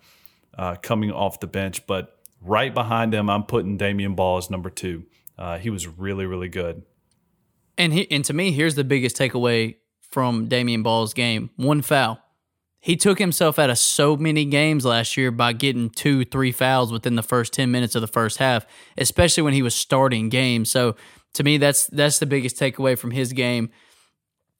uh, 0.56 0.76
coming 0.76 1.10
off 1.10 1.40
the 1.40 1.46
bench. 1.46 1.86
But 1.86 2.18
right 2.40 2.72
behind 2.72 3.14
him, 3.14 3.28
I'm 3.28 3.44
putting 3.44 3.78
Damion 3.78 4.14
Baugh 4.14 4.38
as 4.38 4.50
number 4.50 4.70
two. 4.70 5.04
Uh, 5.38 5.58
he 5.58 5.70
was 5.70 5.86
really, 5.86 6.26
really 6.26 6.48
good. 6.48 6.82
And 7.78 7.92
he, 7.92 8.10
and 8.10 8.24
to 8.24 8.32
me, 8.32 8.52
here's 8.52 8.74
the 8.74 8.84
biggest 8.84 9.16
takeaway 9.16 9.76
from 10.00 10.48
Damion 10.48 10.82
Baugh's 10.82 11.12
game: 11.12 11.50
one 11.56 11.82
foul. 11.82 12.18
He 12.80 12.96
took 12.96 13.18
himself 13.18 13.58
out 13.58 13.68
of 13.68 13.78
so 13.78 14.16
many 14.16 14.44
games 14.44 14.84
last 14.84 15.16
year 15.16 15.30
by 15.30 15.52
getting 15.52 15.90
two, 15.90 16.24
three 16.24 16.52
fouls 16.52 16.92
within 16.92 17.16
the 17.16 17.22
first 17.22 17.52
ten 17.52 17.70
minutes 17.70 17.94
of 17.94 18.00
the 18.00 18.06
first 18.06 18.38
half, 18.38 18.64
especially 18.96 19.42
when 19.42 19.52
he 19.52 19.60
was 19.60 19.74
starting 19.74 20.30
games. 20.30 20.70
So 20.70 20.96
to 21.36 21.44
me, 21.44 21.58
that's 21.58 21.86
that's 21.86 22.18
the 22.18 22.26
biggest 22.26 22.58
takeaway 22.58 22.98
from 22.98 23.10
his 23.10 23.32
game. 23.32 23.70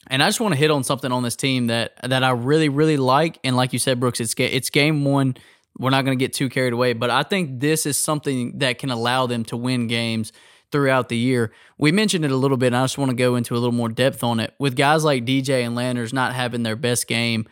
And 0.08 0.22
I 0.22 0.28
just 0.28 0.40
want 0.40 0.52
to 0.52 0.58
hit 0.58 0.70
on 0.70 0.84
something 0.84 1.10
on 1.10 1.22
this 1.22 1.36
team 1.36 1.66
that 1.66 1.94
that 2.02 2.22
I 2.22 2.30
really, 2.30 2.68
really 2.68 2.96
like. 2.96 3.38
And 3.42 3.56
like 3.56 3.72
you 3.72 3.78
said, 3.78 3.98
Brooks, 3.98 4.20
it's 4.20 4.34
it's 4.38 4.70
game 4.70 5.04
one. 5.04 5.36
We're 5.78 5.90
not 5.90 6.04
going 6.04 6.18
to 6.18 6.22
get 6.22 6.32
too 6.32 6.48
carried 6.48 6.72
away, 6.72 6.94
but 6.94 7.10
I 7.10 7.22
think 7.22 7.60
this 7.60 7.84
is 7.84 7.98
something 7.98 8.58
that 8.58 8.78
can 8.78 8.90
allow 8.90 9.26
them 9.26 9.44
to 9.46 9.56
win 9.58 9.88
games 9.88 10.32
throughout 10.72 11.08
the 11.10 11.18
year. 11.18 11.52
We 11.76 11.92
mentioned 11.92 12.24
it 12.24 12.30
a 12.30 12.36
little 12.36 12.56
bit, 12.56 12.68
and 12.68 12.76
I 12.76 12.84
just 12.84 12.96
want 12.96 13.10
to 13.10 13.16
go 13.16 13.36
into 13.36 13.54
a 13.54 13.58
little 13.58 13.72
more 13.72 13.90
depth 13.90 14.24
on 14.24 14.40
it. 14.40 14.54
With 14.58 14.74
guys 14.74 15.04
like 15.04 15.26
DJ 15.26 15.64
and 15.66 15.74
Landers 15.74 16.14
not 16.14 16.34
having 16.34 16.62
their 16.62 16.76
best 16.76 17.06
game, 17.08 17.46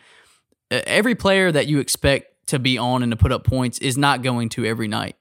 every 0.71 1.13
player 1.13 1.51
that 1.51 1.67
you 1.67 1.79
expect 1.79 2.47
to 2.47 2.57
be 2.57 2.79
on 2.79 3.03
and 3.03 3.11
to 3.11 3.15
put 3.15 3.31
up 3.31 3.43
points 3.43 3.77
is 3.79 3.95
not 3.95 4.23
going 4.23 4.49
to 4.49 4.65
every 4.65 4.87
night. 4.87 5.15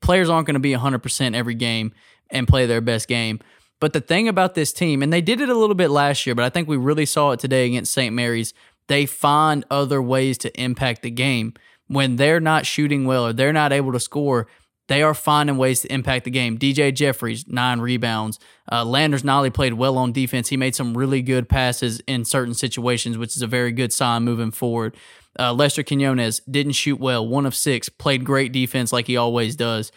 Players 0.00 0.28
aren't 0.28 0.46
going 0.46 0.54
to 0.54 0.60
be 0.60 0.72
100% 0.72 1.34
every 1.34 1.54
game 1.54 1.92
and 2.32 2.48
play 2.48 2.66
their 2.66 2.80
best 2.80 3.06
game. 3.06 3.40
But 3.78 3.92
the 3.92 4.00
thing 4.00 4.28
about 4.28 4.54
this 4.54 4.72
team, 4.72 5.02
and 5.02 5.12
they 5.12 5.20
did 5.20 5.40
it 5.40 5.48
a 5.48 5.54
little 5.54 5.74
bit 5.74 5.90
last 5.90 6.26
year, 6.26 6.34
but 6.34 6.44
I 6.44 6.50
think 6.50 6.68
we 6.68 6.76
really 6.76 7.06
saw 7.06 7.32
it 7.32 7.40
today 7.40 7.66
against 7.66 7.92
St. 7.92 8.14
Mary's, 8.14 8.54
they 8.88 9.06
find 9.06 9.64
other 9.70 10.00
ways 10.00 10.38
to 10.38 10.60
impact 10.60 11.02
the 11.02 11.10
game. 11.10 11.54
When 11.88 12.16
they're 12.16 12.40
not 12.40 12.64
shooting 12.64 13.04
well 13.04 13.26
or 13.26 13.32
they're 13.32 13.52
not 13.52 13.72
able 13.72 13.92
to 13.92 14.00
score, 14.00 14.46
they 14.88 15.02
are 15.02 15.14
finding 15.14 15.56
ways 15.56 15.80
to 15.80 15.92
impact 15.92 16.24
the 16.24 16.30
game. 16.30 16.58
DJ 16.58 16.94
Jeffries, 16.94 17.46
nine 17.48 17.80
rebounds. 17.80 18.38
Uh, 18.70 18.84
Landers 18.84 19.22
Nolley 19.22 19.52
played 19.52 19.74
well 19.74 19.96
on 19.96 20.12
defense. 20.12 20.48
He 20.48 20.56
made 20.56 20.74
some 20.74 20.96
really 20.96 21.22
good 21.22 21.48
passes 21.48 22.00
in 22.00 22.24
certain 22.24 22.54
situations, 22.54 23.16
which 23.16 23.36
is 23.36 23.42
a 23.42 23.46
very 23.46 23.72
good 23.72 23.92
sign 23.92 24.22
moving 24.22 24.50
forward. 24.50 24.96
Uh, 25.38 25.52
Lester 25.52 25.82
Quinones 25.82 26.40
didn't 26.50 26.72
shoot 26.72 27.00
well, 27.00 27.26
one 27.26 27.46
of 27.46 27.54
six, 27.54 27.88
played 27.88 28.24
great 28.24 28.52
defense 28.52 28.92
like 28.92 29.06
he 29.06 29.16
always 29.16 29.56
does. 29.56 29.90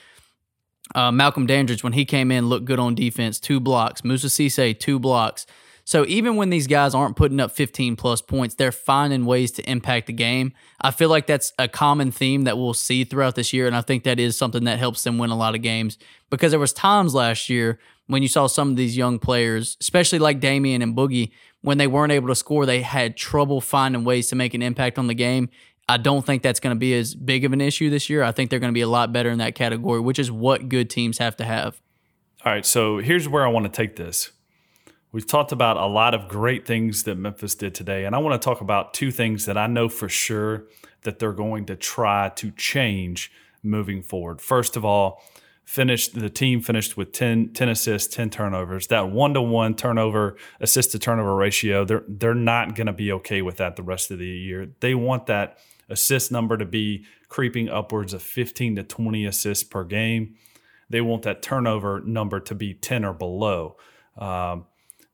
Uh, 0.94 1.12
Malcolm 1.12 1.46
Dandridge, 1.46 1.84
when 1.84 1.94
he 1.94 2.06
came 2.06 2.32
in, 2.32 2.48
looked 2.48 2.66
good 2.66 2.80
on 2.80 2.96
defense, 2.96 3.40
two 3.40 3.60
blocks. 3.60 4.04
Moussa 4.04 4.28
Cisse, 4.28 4.80
two 4.80 5.00
blocks. 5.00 5.46
So 5.88 6.04
even 6.08 6.36
when 6.36 6.50
these 6.50 6.66
guys 6.66 6.96
aren't 6.96 7.16
putting 7.16 7.40
up 7.40 7.52
15 7.52 7.96
plus 7.96 8.20
points, 8.20 8.56
they're 8.56 8.72
finding 8.72 9.24
ways 9.24 9.52
to 9.52 9.70
impact 9.70 10.08
the 10.08 10.14
game. 10.14 10.52
I 10.82 10.90
feel 10.90 11.10
like 11.10 11.28
that's 11.28 11.54
a 11.60 11.68
common 11.68 12.12
theme 12.12 12.44
that 12.46 12.58
we'll 12.58 12.74
see 12.74 13.04
throughout 13.04 13.36
this 13.36 13.54
year, 13.54 13.68
and 13.68 13.76
I 13.76 13.82
think 13.82 14.04
that 14.04 14.20
is 14.20 14.36
something 14.36 14.64
that 14.64 14.80
helps 14.80 15.04
them 15.04 15.20
win 15.20 15.30
a 15.30 15.38
lot 15.38 15.54
of 15.54 15.62
games. 15.62 16.00
Because 16.32 16.52
there 16.52 16.60
was 16.60 16.74
times 16.74 17.14
last 17.14 17.50
year 17.50 17.80
when 18.08 18.24
you 18.24 18.28
saw 18.28 18.48
some 18.48 18.72
of 18.72 18.76
these 18.78 18.98
young 18.98 19.20
players, 19.20 19.78
especially 19.80 20.20
like 20.20 20.40
Damion 20.40 20.82
and 20.82 20.96
Boogie, 20.96 21.32
when 21.62 21.78
they 21.78 21.88
weren't 21.88 22.12
able 22.12 22.30
to 22.30 22.36
score, 22.36 22.66
they 22.66 22.82
had 22.82 23.16
trouble 23.16 23.62
finding 23.62 24.04
ways 24.04 24.28
to 24.30 24.36
make 24.36 24.56
an 24.56 24.64
impact 24.64 24.98
on 24.98 25.08
the 25.08 25.14
game. 25.14 25.50
I 25.88 25.98
don't 25.98 26.26
think 26.26 26.42
that's 26.42 26.60
going 26.60 26.76
to 26.76 26.80
be 26.80 26.96
as 26.96 27.14
big 27.14 27.46
of 27.46 27.54
an 27.54 27.62
issue 27.62 27.90
this 27.90 28.10
year. 28.10 28.24
I 28.24 28.32
think 28.32 28.50
they're 28.50 28.60
going 28.60 28.72
to 28.72 28.78
be 28.78 28.82
a 28.82 28.88
lot 28.88 29.14
better 29.14 29.30
in 29.30 29.38
that 29.38 29.56
category, 29.56 30.00
which 30.00 30.18
is 30.18 30.32
what 30.32 30.68
good 30.68 30.90
teams 30.90 31.20
have 31.20 31.36
to 31.38 31.46
have. 31.46 31.80
All 32.44 32.52
right, 32.52 32.66
so 32.66 32.98
here's 32.98 33.28
where 33.28 33.46
I 33.46 33.50
want 33.50 33.66
to 33.66 33.72
take 33.72 33.96
this. 33.96 34.32
We've 35.12 35.26
talked 35.26 35.52
about 35.52 35.78
a 35.78 35.86
lot 35.86 36.14
of 36.14 36.28
great 36.28 36.66
things 36.66 37.04
that 37.04 37.16
Memphis 37.16 37.56
did 37.56 37.74
today, 37.74 38.06
and 38.06 38.16
I 38.16 38.18
want 38.18 38.40
to 38.40 38.44
talk 38.44 38.62
about 38.62 38.94
two 38.94 39.12
things 39.12 39.46
that 39.46 39.58
I 39.58 39.68
know 39.68 39.88
for 39.88 40.10
sure 40.10 40.66
that 41.04 41.20
they're 41.20 41.32
going 41.32 41.66
to 41.68 41.76
try 41.76 42.30
to 42.36 42.52
change 42.52 43.32
moving 43.64 44.02
forward. 44.02 44.42
First 44.42 44.76
of 44.76 44.84
all, 44.84 45.24
finished 45.64 46.20
the 46.20 46.30
team 46.30 46.62
finished 46.62 46.98
with 46.98 47.12
10, 47.12 47.54
10 47.54 47.70
assists, 47.70 48.14
10 48.14 48.30
turnovers. 48.30 48.88
That 48.88 49.10
one-to-one 49.10 49.76
turnover 49.76 50.36
assist 50.60 50.92
to 50.92 51.00
turnover 51.00 51.36
ratio, 51.36 51.86
they're 51.86 52.04
they're 52.08 52.34
not 52.34 52.76
going 52.76 52.88
to 52.88 52.94
be 52.94 53.12
okay 53.14 53.42
with 53.42 53.58
that 53.58 53.76
the 53.76 53.84
rest 53.84 54.12
of 54.12 54.20
the 54.20 54.28
year. 54.28 54.70
They 54.80 54.96
want 54.96 55.28
that 55.28 55.60
assist 55.90 56.32
number 56.32 56.58
to 56.58 56.66
be 56.66 57.06
creeping 57.30 57.70
upwards 57.70 58.14
of 58.14 58.22
15 58.22 58.78
to 58.78 58.84
20 58.84 59.26
assists 59.26 59.64
per 59.64 59.84
game. 59.84 60.36
They 60.90 61.02
want 61.02 61.24
that 61.24 61.42
turnover 61.42 62.02
number 62.02 62.40
to 62.40 62.56
be 62.56 62.74
10 62.74 63.06
or 63.06 63.14
below. 63.14 63.78
Um, 64.18 64.66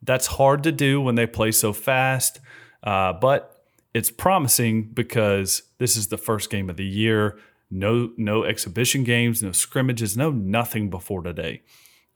that's 0.01 0.27
hard 0.27 0.63
to 0.63 0.71
do 0.71 1.01
when 1.01 1.15
they 1.15 1.27
play 1.27 1.51
so 1.51 1.73
fast, 1.73 2.39
uh, 2.83 3.13
but 3.13 3.63
it's 3.93 4.09
promising 4.09 4.83
because 4.93 5.63
this 5.77 5.95
is 5.95 6.07
the 6.07 6.17
first 6.17 6.49
game 6.49 6.69
of 6.69 6.77
the 6.77 6.85
year. 6.85 7.37
No, 7.69 8.11
no 8.17 8.43
exhibition 8.43 9.03
games, 9.03 9.41
no 9.41 9.51
scrimmages, 9.51 10.17
no 10.17 10.31
nothing 10.31 10.89
before 10.89 11.21
today. 11.21 11.61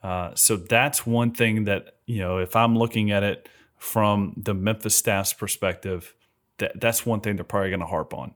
Uh, 0.03 0.31
so 0.35 0.55
that's 0.55 1.05
one 1.05 1.31
thing 1.31 1.63
that 1.63 1.95
you 2.05 2.19
know. 2.19 2.37
If 2.37 2.55
I'm 2.55 2.77
looking 2.77 3.11
at 3.11 3.23
it 3.23 3.49
from 3.77 4.33
the 4.37 4.53
Memphis 4.53 4.95
staff's 4.95 5.33
perspective, 5.33 6.13
that 6.59 6.79
that's 6.79 7.05
one 7.05 7.21
thing 7.21 7.37
they're 7.37 7.45
probably 7.45 7.69
going 7.69 7.79
to 7.79 7.87
harp 7.87 8.13
on. 8.13 8.33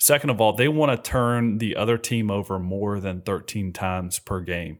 Second 0.00 0.30
of 0.30 0.40
all, 0.40 0.54
they 0.54 0.66
want 0.66 0.90
to 0.90 1.10
turn 1.10 1.58
the 1.58 1.76
other 1.76 1.98
team 1.98 2.30
over 2.30 2.58
more 2.58 3.00
than 3.00 3.20
13 3.20 3.70
times 3.74 4.18
per 4.18 4.40
game. 4.40 4.78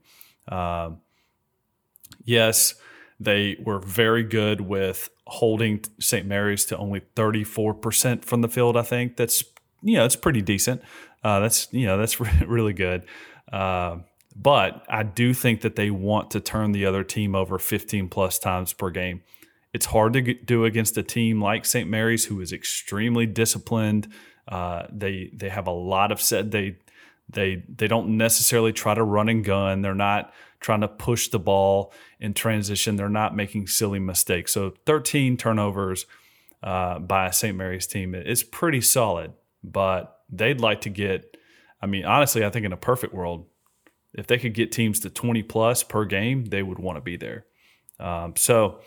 Uh, 0.48 0.92
yes, 2.24 2.74
they 3.20 3.58
were 3.62 3.78
very 3.78 4.22
good 4.22 4.62
with 4.62 5.10
holding 5.26 5.84
St. 6.00 6.26
Mary's 6.26 6.64
to 6.64 6.78
only 6.78 7.02
34% 7.16 8.24
from 8.24 8.40
the 8.40 8.48
field. 8.48 8.78
I 8.78 8.82
think 8.82 9.18
that's 9.18 9.44
you 9.82 9.96
know 9.96 10.06
it's 10.06 10.16
pretty 10.16 10.40
decent. 10.40 10.80
Uh, 11.22 11.40
that's 11.40 11.68
you 11.70 11.84
know 11.84 11.98
that's 11.98 12.18
really 12.46 12.72
good. 12.72 13.04
Uh, 13.52 13.98
but 14.34 14.86
I 14.88 15.02
do 15.02 15.34
think 15.34 15.60
that 15.60 15.76
they 15.76 15.90
want 15.90 16.30
to 16.30 16.40
turn 16.40 16.72
the 16.72 16.86
other 16.86 17.04
team 17.04 17.34
over 17.34 17.58
15 17.58 18.08
plus 18.08 18.38
times 18.38 18.72
per 18.72 18.88
game. 18.88 19.22
It's 19.74 19.86
hard 19.86 20.14
to 20.14 20.22
do 20.22 20.64
against 20.64 20.96
a 20.96 21.02
team 21.02 21.42
like 21.42 21.66
St. 21.66 21.88
Mary's, 21.88 22.24
who 22.24 22.40
is 22.40 22.52
extremely 22.52 23.26
disciplined. 23.26 24.08
Uh, 24.49 24.87
they 24.90 25.30
they 25.32 25.49
have 25.49 25.66
a 25.66 25.73
lot 25.73 26.12
of 26.12 26.20
set. 26.20 26.50
They 26.50 26.76
they 27.28 27.62
they 27.68 27.88
don't 27.88 28.16
necessarily 28.16 28.73
try 28.73 28.94
to 28.94 29.02
run 29.02 29.28
and 29.28 29.44
gun. 29.44 29.82
They're 29.82 29.94
not 29.94 30.32
trying 30.61 30.82
to 30.82 30.88
push 30.88 31.28
the 31.28 31.38
ball 31.38 31.92
in 32.20 32.35
transition. 32.35 32.97
They're 32.97 33.09
not 33.09 33.35
making 33.35 33.66
silly 33.66 33.99
mistakes. 33.99 34.52
So 34.52 34.75
13 34.87 35.37
turnovers 35.37 36.06
uh, 36.62 36.99
by 36.99 37.30
St. 37.30 37.56
Mary's 37.56 37.87
team 37.87 38.14
is 38.14 38.42
pretty 38.42 38.82
solid, 38.82 39.32
but 39.64 40.20
they'd 40.30 40.61
like 40.61 40.82
to 40.82 40.90
get, 40.90 41.37
I 41.80 41.87
mean, 41.87 42.04
honestly, 42.04 42.44
I 42.44 42.50
think 42.50 42.66
in 42.66 42.73
a 42.73 42.76
perfect 42.76 43.14
world, 43.14 43.47
if 44.12 44.26
they 44.26 44.38
could 44.38 44.54
get 44.54 44.70
teams 44.70 45.00
to 45.00 45.11
20 45.11 45.42
plus 45.44 45.82
per 45.82 46.04
game, 46.04 46.47
they 46.47 46.62
would 46.62 46.78
want 46.78 46.97
to 46.97 47.00
be 47.00 47.16
there. 47.16 47.47
Um, 47.99 48.35
so 48.37 48.80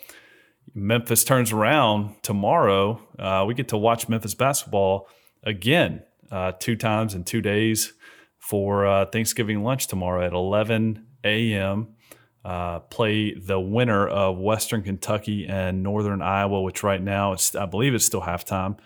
Memphis 0.76 1.24
turns 1.24 1.52
around 1.52 2.16
tomorrow. 2.22 3.02
Uh, 3.18 3.46
we 3.48 3.54
get 3.54 3.70
to 3.70 3.78
watch 3.78 4.08
Memphis 4.08 4.36
basketball 4.36 5.08
again, 5.44 6.04
uh, 6.32 6.54
two 6.60 6.76
times 6.76 7.14
in 7.14 7.24
two 7.24 7.42
days 7.42 7.94
for 8.40 8.86
uh, 8.86 9.06
Thanksgiving 9.06 9.64
lunch 9.64 9.88
tomorrow 9.88 10.26
at 10.26 10.34
11 10.34 11.06
a.m. 11.24 11.96
Uh, 12.44 12.80
play 12.80 13.34
the 13.34 13.60
winner 13.60 14.08
of 14.08 14.38
Western 14.38 14.84
Kentucky 14.84 15.48
and 15.48 15.82
Northern 15.82 16.22
Iowa, 16.22 16.62
which 16.62 16.84
right 16.84 17.02
now 17.02 17.34
it's 17.34 17.56
I 17.56 17.66
believe 17.66 17.94
it's 17.94 18.06
still 18.06 18.22
halftime. 18.22 18.78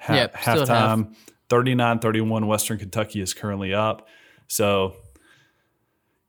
Ha- 0.00 0.14
yep, 0.14 0.34
halftime, 0.34 0.68
half. 0.68 1.06
39-31 1.50 2.46
Western 2.46 2.78
Kentucky 2.78 3.20
is 3.20 3.34
currently 3.34 3.74
up. 3.74 4.08
So, 4.46 4.96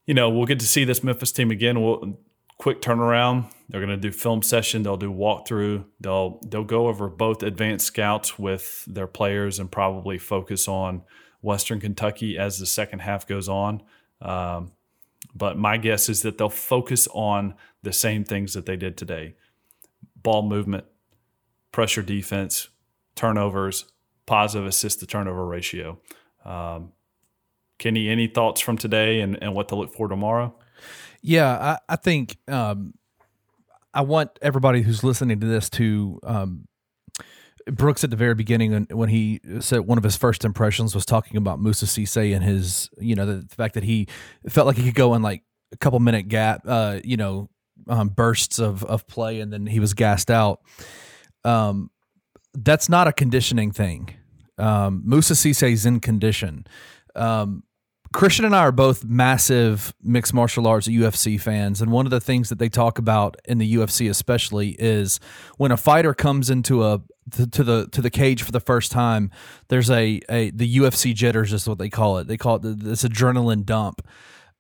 you 0.05 0.13
know, 0.13 0.29
we'll 0.29 0.45
get 0.45 0.59
to 0.59 0.67
see 0.67 0.83
this 0.83 1.03
Memphis 1.03 1.31
team 1.31 1.51
again. 1.51 1.81
We'll 1.81 2.19
quick 2.63 2.81
turnaround. 2.81 3.43
They're 3.67 3.81
going 3.81 3.89
to 3.89 3.97
do 3.97 4.09
film 4.09 4.41
session. 4.41 4.83
They'll 4.83 4.95
do 4.95 5.11
walkthrough. 5.11 5.83
They'll 5.99 6.39
they'll 6.47 6.63
go 6.63 6.87
over 6.87 7.09
both 7.09 7.43
advanced 7.43 7.85
scouts 7.85 8.39
with 8.39 8.85
their 8.85 9.05
players 9.05 9.59
and 9.59 9.69
probably 9.69 10.17
focus 10.17 10.69
on 10.69 11.01
Western 11.41 11.81
Kentucky 11.81 12.37
as 12.37 12.59
the 12.59 12.65
second 12.65 12.99
half 12.99 13.27
goes 13.27 13.49
on. 13.49 13.83
Um, 14.21 14.71
but 15.35 15.57
my 15.57 15.75
guess 15.75 16.07
is 16.07 16.21
that 16.21 16.37
they'll 16.37 16.47
focus 16.47 17.05
on 17.13 17.55
the 17.81 17.91
same 17.91 18.23
things 18.23 18.53
that 18.53 18.65
they 18.65 18.77
did 18.77 18.95
today 18.95 19.35
ball 20.15 20.43
movement, 20.43 20.85
pressure 21.73 22.01
defense, 22.01 22.69
turnovers, 23.13 23.91
positive 24.25 24.65
assist 24.65 25.01
to 25.01 25.05
turnover 25.05 25.45
ratio. 25.45 25.99
Um, 26.45 26.93
Kenny, 27.77 28.07
any 28.07 28.27
thoughts 28.27 28.61
from 28.61 28.77
today 28.77 29.19
and, 29.19 29.37
and 29.43 29.53
what 29.53 29.67
to 29.67 29.75
look 29.75 29.93
for 29.93 30.07
tomorrow? 30.07 30.55
Yeah, 31.23 31.77
I, 31.89 31.93
I 31.93 31.95
think 31.95 32.37
um, 32.49 32.93
I 33.93 34.01
want 34.01 34.37
everybody 34.41 34.81
who's 34.81 35.03
listening 35.03 35.39
to 35.39 35.47
this 35.47 35.69
to 35.71 36.19
um, 36.23 36.67
Brooks 37.71 38.03
at 38.03 38.09
the 38.09 38.17
very 38.17 38.35
beginning 38.35 38.87
when 38.91 39.07
he 39.07 39.39
said 39.61 39.81
one 39.81 39.97
of 39.97 40.03
his 40.03 40.17
first 40.17 40.43
impressions 40.43 40.93
was 40.93 41.05
talking 41.05 41.37
about 41.37 41.59
Moussa 41.59 41.85
Cisse 41.85 42.35
and 42.35 42.43
his, 42.43 42.89
you 42.99 43.15
know, 43.15 43.25
the, 43.25 43.35
the, 43.35 43.55
fact 43.55 43.75
that 43.75 43.83
he 43.83 44.07
felt 44.49 44.67
like 44.67 44.75
he 44.75 44.83
could 44.83 44.95
go 44.95 45.13
in 45.13 45.21
like 45.21 45.43
a 45.71 45.77
couple 45.77 45.99
minute 46.01 46.27
gap, 46.27 46.63
uh, 46.67 46.99
you 47.05 47.15
know, 47.15 47.49
um, 47.87 48.09
bursts 48.09 48.59
of 48.59 48.83
of 48.83 49.07
play, 49.07 49.39
and 49.39 49.51
then 49.51 49.65
he 49.65 49.79
was 49.79 49.93
gassed 49.93 50.29
out. 50.29 50.59
Um, 51.45 51.89
that's 52.53 52.89
not 52.89 53.07
a 53.07 53.13
conditioning 53.13 53.71
thing. 53.71 54.09
Um, 54.57 55.03
Cisse 55.07 55.71
is 55.71 55.85
in 55.85 55.99
condition. 55.99 56.67
Um, 57.15 57.63
Christian 58.13 58.45
and 58.45 58.55
I 58.55 58.59
are 58.59 58.71
both 58.71 59.03
massive 59.03 59.93
mixed 60.01 60.33
martial 60.33 60.67
arts 60.67 60.87
UFC 60.87 61.41
fans, 61.41 61.81
and 61.81 61.91
one 61.91 62.05
of 62.05 62.11
the 62.11 62.21
things 62.21 62.49
that 62.49 62.59
they 62.59 62.69
talk 62.69 62.99
about 62.99 63.35
in 63.45 63.57
the 63.57 63.75
UFC, 63.75 64.09
especially, 64.09 64.75
is 64.79 65.19
when 65.57 65.71
a 65.71 65.77
fighter 65.77 66.13
comes 66.13 66.49
into 66.49 66.83
a 66.83 67.01
to, 67.31 67.63
the 67.63 67.87
to 67.91 68.01
the 68.01 68.09
cage 68.09 68.43
for 68.43 68.51
the 68.51 68.59
first 68.59 68.91
time. 68.91 69.31
There's 69.69 69.89
a 69.89 70.21
a 70.29 70.51
the 70.51 70.77
UFC 70.77 71.13
jitters 71.13 71.51
is 71.53 71.67
what 71.67 71.79
they 71.79 71.89
call 71.89 72.19
it. 72.19 72.27
They 72.27 72.37
call 72.37 72.57
it 72.57 72.61
this 72.61 73.03
adrenaline 73.03 73.65
dump. 73.65 74.05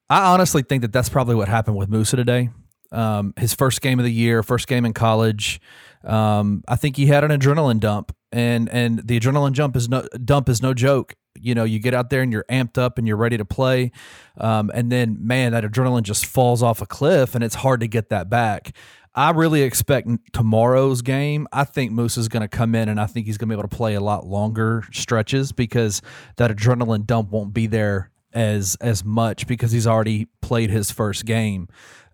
I 0.09 0.33
honestly 0.33 0.63
think 0.63 0.81
that 0.81 0.91
that's 0.91 1.09
probably 1.09 1.35
what 1.35 1.47
happened 1.47 1.77
with 1.77 1.89
Moussa 1.89 2.15
today. 2.15 2.49
Um, 2.91 3.33
his 3.37 3.53
first 3.53 3.81
game 3.81 3.99
of 3.99 4.05
the 4.05 4.11
year, 4.11 4.43
first 4.43 4.67
game 4.67 4.85
in 4.85 4.93
college. 4.93 5.61
Um, 6.03 6.63
I 6.67 6.75
think 6.75 6.97
he 6.97 7.05
had 7.05 7.23
an 7.23 7.31
adrenaline 7.31 7.79
dump, 7.79 8.15
and 8.31 8.67
and 8.69 8.99
the 9.07 9.19
adrenaline 9.19 9.53
jump 9.53 9.75
is 9.75 9.89
no 9.89 10.07
dump 10.23 10.49
is 10.49 10.61
no 10.61 10.73
joke. 10.73 11.15
You 11.39 11.55
know, 11.55 11.63
you 11.63 11.79
get 11.79 11.93
out 11.93 12.09
there 12.09 12.21
and 12.21 12.31
you're 12.31 12.45
amped 12.49 12.77
up 12.77 12.97
and 12.97 13.07
you're 13.07 13.17
ready 13.17 13.37
to 13.37 13.45
play, 13.45 13.91
um, 14.37 14.71
and 14.73 14.91
then 14.91 15.17
man, 15.19 15.51
that 15.53 15.63
adrenaline 15.63 16.03
just 16.03 16.25
falls 16.25 16.61
off 16.63 16.81
a 16.81 16.85
cliff, 16.85 17.35
and 17.35 17.43
it's 17.43 17.55
hard 17.55 17.79
to 17.81 17.87
get 17.87 18.09
that 18.09 18.29
back. 18.29 18.75
I 19.15 19.29
really 19.29 19.61
expect 19.61 20.07
tomorrow's 20.33 21.03
game. 21.03 21.47
I 21.51 21.65
think 21.65 21.91
Moose 21.91 22.17
is 22.17 22.27
going 22.27 22.41
to 22.41 22.47
come 22.47 22.73
in 22.73 22.89
and 22.89 22.99
I 22.99 23.05
think 23.05 23.27
he's 23.27 23.37
going 23.37 23.47
to 23.47 23.55
be 23.55 23.59
able 23.59 23.69
to 23.69 23.75
play 23.75 23.93
a 23.93 24.01
lot 24.01 24.25
longer 24.25 24.83
stretches 24.91 25.51
because 25.51 26.01
that 26.37 26.49
adrenaline 26.49 27.05
dump 27.05 27.29
won't 27.29 27.53
be 27.53 27.67
there 27.67 28.09
as 28.33 28.75
as 28.81 29.05
much 29.05 29.45
because 29.45 29.71
he's 29.71 29.85
already 29.85 30.27
played 30.41 30.71
his 30.71 30.89
first 30.89 31.25
game. 31.25 31.67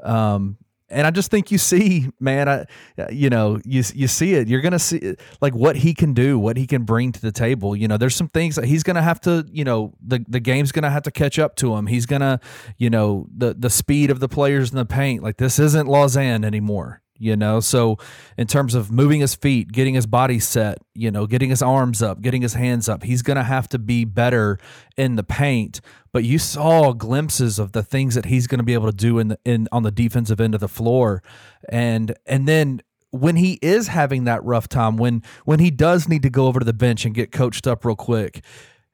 Um, 0.03 0.57
and 0.89 1.05
I 1.05 1.11
just 1.11 1.31
think 1.31 1.51
you 1.51 1.57
see, 1.57 2.09
man, 2.19 2.49
I, 2.49 2.65
uh, 2.97 3.07
you 3.11 3.29
know, 3.29 3.59
you 3.65 3.83
you 3.93 4.07
see 4.07 4.33
it. 4.33 4.47
You're 4.47 4.61
gonna 4.61 4.79
see 4.79 5.15
like 5.41 5.53
what 5.53 5.77
he 5.77 5.93
can 5.93 6.13
do, 6.13 6.39
what 6.39 6.57
he 6.57 6.65
can 6.67 6.83
bring 6.83 7.11
to 7.11 7.21
the 7.21 7.31
table. 7.31 7.75
You 7.75 7.87
know, 7.87 7.97
there's 7.97 8.15
some 8.15 8.27
things 8.29 8.55
that 8.55 8.65
he's 8.65 8.83
gonna 8.83 9.01
have 9.01 9.21
to, 9.21 9.45
you 9.51 9.63
know, 9.63 9.93
the 10.05 10.23
the 10.27 10.39
game's 10.39 10.71
gonna 10.71 10.89
have 10.89 11.03
to 11.03 11.11
catch 11.11 11.39
up 11.39 11.55
to 11.57 11.75
him. 11.75 11.87
He's 11.87 12.05
gonna, 12.05 12.39
you 12.77 12.89
know, 12.89 13.27
the 13.35 13.53
the 13.53 13.69
speed 13.69 14.09
of 14.09 14.19
the 14.19 14.29
players 14.29 14.71
in 14.71 14.77
the 14.77 14.85
paint. 14.85 15.23
Like 15.23 15.37
this 15.37 15.59
isn't 15.59 15.87
Lausanne 15.87 16.43
anymore 16.43 17.01
you 17.19 17.35
know? 17.35 17.59
So 17.59 17.97
in 18.37 18.47
terms 18.47 18.75
of 18.75 18.91
moving 18.91 19.19
his 19.21 19.35
feet 19.35 19.71
getting 19.71 19.93
his 19.93 20.07
body 20.07 20.39
set 20.39 20.79
you 20.95 21.11
know 21.11 21.27
getting 21.27 21.49
his 21.49 21.61
arms 21.61 22.01
up 22.01 22.21
getting 22.21 22.41
his 22.41 22.53
hands 22.53 22.89
up 22.89 23.03
he's 23.03 23.21
going 23.21 23.37
to 23.37 23.43
have 23.43 23.67
to 23.69 23.79
be 23.79 24.05
better 24.05 24.57
in 24.97 25.15
the 25.15 25.23
paint. 25.23 25.81
But 26.11 26.23
you 26.23 26.39
saw 26.39 26.93
glimpses 26.93 27.59
of 27.59 27.73
the 27.73 27.83
things 27.83 28.15
that 28.15 28.25
he's 28.25 28.47
going 28.47 28.59
to 28.59 28.63
be 28.63 28.73
able 28.73 28.89
to 28.89 28.97
do 28.97 29.19
in 29.19 29.27
the 29.29 29.39
in 29.45 29.67
on 29.71 29.83
the 29.83 29.91
defensive 29.91 30.41
end 30.41 30.55
of 30.55 30.61
the 30.61 30.67
floor. 30.67 31.21
And 31.69 32.15
and 32.25 32.47
then 32.47 32.81
when 33.11 33.35
he 33.35 33.59
is 33.61 33.87
having 33.87 34.25
that 34.25 34.43
rough 34.43 34.67
time 34.67 34.97
when 34.97 35.23
when 35.45 35.59
he 35.59 35.71
does 35.71 36.07
need 36.07 36.23
to 36.23 36.29
go 36.29 36.47
over 36.47 36.59
to 36.59 36.65
the 36.65 36.73
bench 36.73 37.05
and 37.05 37.15
get 37.15 37.31
coached 37.31 37.65
up 37.65 37.83
real 37.83 37.95
quick 37.95 38.43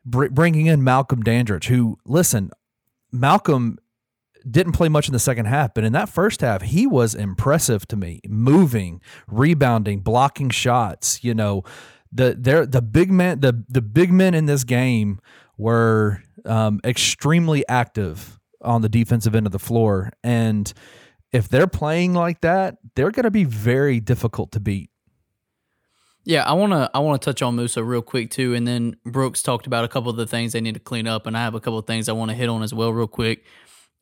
br- 0.06 0.30
bringing 0.30 0.68
in 0.68 0.84
Malcolm 0.84 1.22
Dandridge 1.22 1.68
who 1.68 1.98
listen 2.06 2.52
Malcolm 3.12 3.78
didn't 4.50 4.74
play 4.74 4.90
much 4.90 5.08
in 5.08 5.14
the 5.14 5.20
second 5.20 5.46
half, 5.46 5.74
but 5.74 5.84
in 5.84 5.94
that 5.94 6.10
first 6.10 6.42
half, 6.42 6.62
he 6.62 6.86
was 6.86 7.16
impressive 7.16 7.88
to 7.88 7.96
me. 7.96 8.22
Moving, 8.28 9.02
rebounding, 9.28 10.00
blocking 10.00 10.50
shots. 10.50 11.24
You 11.24 11.34
know, 11.34 11.64
the 12.12 12.36
there 12.38 12.66
the 12.66 12.82
big 12.82 13.12
men 13.12 13.40
the 13.40 13.64
the 13.68 13.82
big 13.82 14.12
men 14.12 14.34
in 14.34 14.46
this 14.46 14.64
game 14.64 15.20
were 15.58 16.22
um, 16.46 16.80
extremely 16.84 17.68
active 17.68 18.40
on 18.62 18.82
the 18.82 18.90
defensive 18.90 19.36
end 19.36 19.46
of 19.46 19.52
the 19.52 19.60
floor, 19.60 20.12
and 20.24 20.72
if 21.32 21.50
they're 21.50 21.68
playing 21.68 22.14
like 22.14 22.42
that, 22.42 22.78
they're 22.96 23.12
going 23.12 23.24
to 23.24 23.32
be 23.32 23.44
very 23.44 24.00
difficult 24.00 24.52
to 24.54 24.60
beat. 24.60 24.90
Yeah, 26.24 26.44
I 26.44 26.54
want 26.54 26.72
to 26.74 26.90
I 26.94 27.00
want 27.00 27.22
to 27.22 27.26
touch 27.26 27.42
on 27.44 27.56
Moussa 27.56 27.84
real 27.84 28.02
quick 28.02 28.32
too, 28.32 28.56
and 28.56 28.68
then 28.68 28.98
Brooks 29.06 29.44
talked 29.44 29.68
about 29.68 29.86
a 29.86 29.88
couple 29.88 30.10
of 30.10 30.18
the 30.18 30.26
things 30.26 30.54
they 30.54 30.62
need 30.62 30.74
to 30.74 30.80
clean 30.80 31.08
up, 31.08 31.28
and 31.28 31.38
I 31.38 31.42
have 31.42 31.54
a 31.54 31.60
couple 31.60 31.78
of 31.78 31.86
things 31.86 32.10
I 32.10 32.14
want 32.14 32.32
to 32.32 32.36
hit 32.36 32.50
on 32.50 32.64
as 32.64 32.74
well, 32.74 32.92
real 32.92 33.08
quick. 33.08 33.44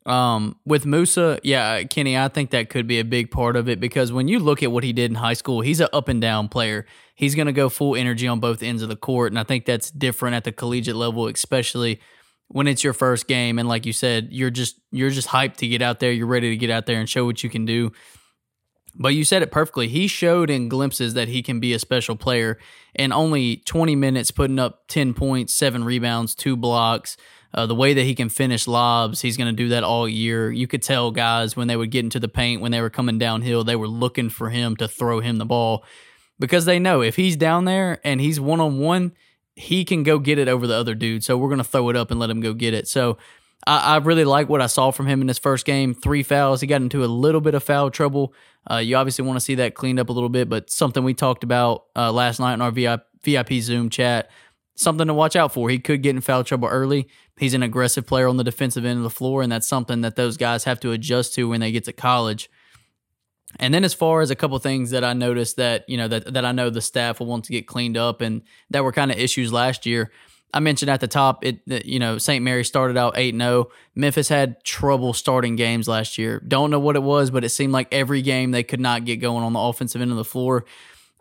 Um, 0.05 0.57
with 0.65 0.85
Moussa, 0.85 1.39
yeah, 1.43 1.83
Kenny, 1.83 2.17
I 2.17 2.27
think 2.27 2.49
that 2.51 2.69
could 2.69 2.87
be 2.87 2.99
a 2.99 3.05
big 3.05 3.31
part 3.31 3.55
of 3.55 3.69
it 3.69 3.79
because 3.79 4.11
when 4.11 4.27
you 4.27 4.39
look 4.39 4.61
at 4.61 4.71
what 4.71 4.83
he 4.83 4.91
did 4.91 5.11
in 5.11 5.15
high 5.15 5.33
school, 5.33 5.61
he's 5.61 5.79
an 5.79 5.87
up 5.93 6.09
and 6.09 6.19
down 6.19 6.49
player. 6.49 6.85
He's 7.15 7.35
going 7.35 7.45
to 7.47 7.53
go 7.53 7.69
full 7.69 7.95
energy 7.95 8.27
on 8.27 8.39
both 8.39 8.61
ends 8.61 8.81
of 8.81 8.89
the 8.89 8.95
court, 8.97 9.31
and 9.31 9.39
I 9.39 9.43
think 9.43 9.65
that's 9.65 9.91
different 9.91 10.35
at 10.35 10.43
the 10.43 10.51
collegiate 10.51 10.95
level, 10.95 11.27
especially 11.27 12.01
when 12.47 12.67
it's 12.67 12.83
your 12.83 12.93
first 12.93 13.27
game. 13.27 13.59
And 13.59 13.69
like 13.69 13.85
you 13.85 13.93
said, 13.93 14.29
you're 14.31 14.49
just 14.49 14.79
you're 14.91 15.09
just 15.09 15.29
hyped 15.29 15.57
to 15.57 15.67
get 15.67 15.81
out 15.81 15.99
there. 15.99 16.11
You're 16.11 16.27
ready 16.27 16.49
to 16.49 16.57
get 16.57 16.69
out 16.69 16.85
there 16.85 16.99
and 16.99 17.09
show 17.09 17.25
what 17.25 17.43
you 17.43 17.49
can 17.49 17.65
do. 17.65 17.91
But 18.95 19.09
you 19.09 19.23
said 19.23 19.41
it 19.41 19.51
perfectly. 19.51 19.87
He 19.87 20.07
showed 20.07 20.49
in 20.49 20.69
glimpses 20.69 21.15
that 21.15 21.27
he 21.27 21.41
can 21.41 21.59
be 21.59 21.73
a 21.73 21.79
special 21.79 22.15
player 22.15 22.59
in 22.93 23.11
only 23.11 23.57
20 23.57 23.95
minutes, 23.95 24.29
putting 24.31 24.59
up 24.59 24.87
10 24.87 25.13
points, 25.13 25.53
seven 25.53 25.83
rebounds, 25.83 26.35
two 26.35 26.55
blocks. 26.55 27.17
Uh, 27.55 27.67
the 27.67 27.75
way 27.75 27.93
that 27.93 28.03
he 28.03 28.15
can 28.15 28.29
finish 28.29 28.67
lobs, 28.67 29.21
he's 29.21 29.37
going 29.37 29.49
to 29.49 29.55
do 29.55 29.69
that 29.69 29.83
all 29.83 30.09
year. 30.09 30.51
You 30.51 30.67
could 30.67 30.81
tell 30.81 31.11
guys 31.11 31.55
when 31.55 31.67
they 31.67 31.75
would 31.75 31.91
get 31.91 32.03
into 32.03 32.19
the 32.19 32.27
paint, 32.27 32.61
when 32.61 32.71
they 32.71 32.81
were 32.81 32.89
coming 32.89 33.19
downhill, 33.19 33.63
they 33.63 33.75
were 33.75 33.87
looking 33.87 34.29
for 34.29 34.49
him 34.49 34.75
to 34.77 34.87
throw 34.87 35.19
him 35.19 35.37
the 35.37 35.45
ball 35.45 35.83
because 36.39 36.65
they 36.65 36.79
know 36.79 37.01
if 37.01 37.15
he's 37.15 37.35
down 37.35 37.65
there 37.65 37.99
and 38.03 38.19
he's 38.19 38.39
one 38.39 38.59
on 38.59 38.79
one, 38.79 39.11
he 39.55 39.85
can 39.85 40.01
go 40.01 40.17
get 40.17 40.39
it 40.39 40.47
over 40.47 40.65
the 40.65 40.73
other 40.73 40.95
dude. 40.95 41.23
So 41.23 41.37
we're 41.37 41.49
going 41.49 41.59
to 41.59 41.63
throw 41.63 41.89
it 41.89 41.95
up 41.95 42.09
and 42.09 42.19
let 42.19 42.29
him 42.29 42.41
go 42.41 42.53
get 42.53 42.73
it. 42.73 42.87
So 42.87 43.17
I, 43.65 43.95
I, 43.95 43.97
really 43.97 44.25
like 44.25 44.49
what 44.49 44.61
I 44.61 44.67
saw 44.67 44.91
from 44.91 45.07
him 45.07 45.21
in 45.21 45.27
his 45.27 45.39
first 45.39 45.65
game. 45.65 45.93
Three 45.93 46.23
fouls. 46.23 46.61
He 46.61 46.67
got 46.67 46.81
into 46.81 47.03
a 47.03 47.07
little 47.07 47.41
bit 47.41 47.55
of 47.55 47.63
foul 47.63 47.89
trouble. 47.89 48.33
Uh, 48.69 48.77
you 48.77 48.95
obviously 48.95 49.25
want 49.25 49.37
to 49.37 49.41
see 49.41 49.55
that 49.55 49.75
cleaned 49.75 49.99
up 49.99 50.09
a 50.09 50.13
little 50.13 50.29
bit, 50.29 50.49
but 50.49 50.69
something 50.69 51.03
we 51.03 51.13
talked 51.13 51.43
about 51.43 51.85
uh, 51.95 52.11
last 52.11 52.39
night 52.39 52.53
in 52.53 52.61
our 52.61 52.71
VIP, 52.71 53.03
VIP 53.23 53.53
Zoom 53.61 53.89
chat 53.89 54.29
something 54.75 55.07
to 55.07 55.13
watch 55.13 55.35
out 55.35 55.53
for. 55.53 55.69
He 55.69 55.79
could 55.79 56.01
get 56.01 56.15
in 56.15 56.21
foul 56.21 56.43
trouble 56.43 56.67
early. 56.67 57.07
He's 57.37 57.53
an 57.53 57.63
aggressive 57.63 58.05
player 58.05 58.27
on 58.27 58.37
the 58.37 58.43
defensive 58.43 58.85
end 58.85 58.97
of 58.97 59.03
the 59.03 59.09
floor, 59.09 59.41
and 59.41 59.51
that's 59.51 59.67
something 59.67 60.01
that 60.01 60.15
those 60.15 60.37
guys 60.37 60.63
have 60.63 60.79
to 60.81 60.91
adjust 60.91 61.33
to 61.35 61.49
when 61.49 61.61
they 61.61 61.71
get 61.71 61.85
to 61.85 61.93
college. 61.93 62.49
And 63.59 63.73
then 63.73 63.83
as 63.83 63.93
far 63.93 64.21
as 64.21 64.31
a 64.31 64.35
couple 64.35 64.57
things 64.59 64.89
that 64.91 65.03
I 65.03 65.13
noticed 65.13 65.57
that, 65.57 65.87
you 65.87 65.97
know, 65.97 66.07
that, 66.07 66.33
that 66.33 66.43
I 66.43 66.51
know 66.51 66.69
the 66.69 66.81
staff 66.81 67.19
will 67.19 67.27
want 67.27 67.45
to 67.45 67.51
get 67.51 67.67
cleaned 67.67 67.97
up 67.97 68.21
and 68.21 68.41
that 68.71 68.83
were 68.83 68.91
kind 68.91 69.11
of 69.11 69.17
issues 69.17 69.53
last 69.53 69.85
year. 69.85 70.11
I 70.53 70.59
mentioned 70.59 70.91
at 70.91 70.99
the 70.99 71.07
top, 71.07 71.43
it 71.43 71.61
you 71.85 71.99
know 71.99 72.17
St. 72.17 72.43
Mary 72.43 72.63
started 72.63 72.95
out 72.97 73.17
eight 73.17 73.35
zero. 73.35 73.67
Oh. 73.69 73.71
Memphis 73.95 74.29
had 74.29 74.63
trouble 74.63 75.13
starting 75.13 75.55
games 75.55 75.87
last 75.87 76.17
year. 76.17 76.39
Don't 76.47 76.69
know 76.69 76.79
what 76.79 76.95
it 76.95 77.03
was, 77.03 77.31
but 77.31 77.43
it 77.43 77.49
seemed 77.49 77.73
like 77.73 77.87
every 77.91 78.21
game 78.21 78.51
they 78.51 78.63
could 78.63 78.79
not 78.79 79.05
get 79.05 79.17
going 79.17 79.43
on 79.43 79.53
the 79.53 79.59
offensive 79.59 80.01
end 80.01 80.11
of 80.11 80.17
the 80.17 80.23
floor. 80.23 80.65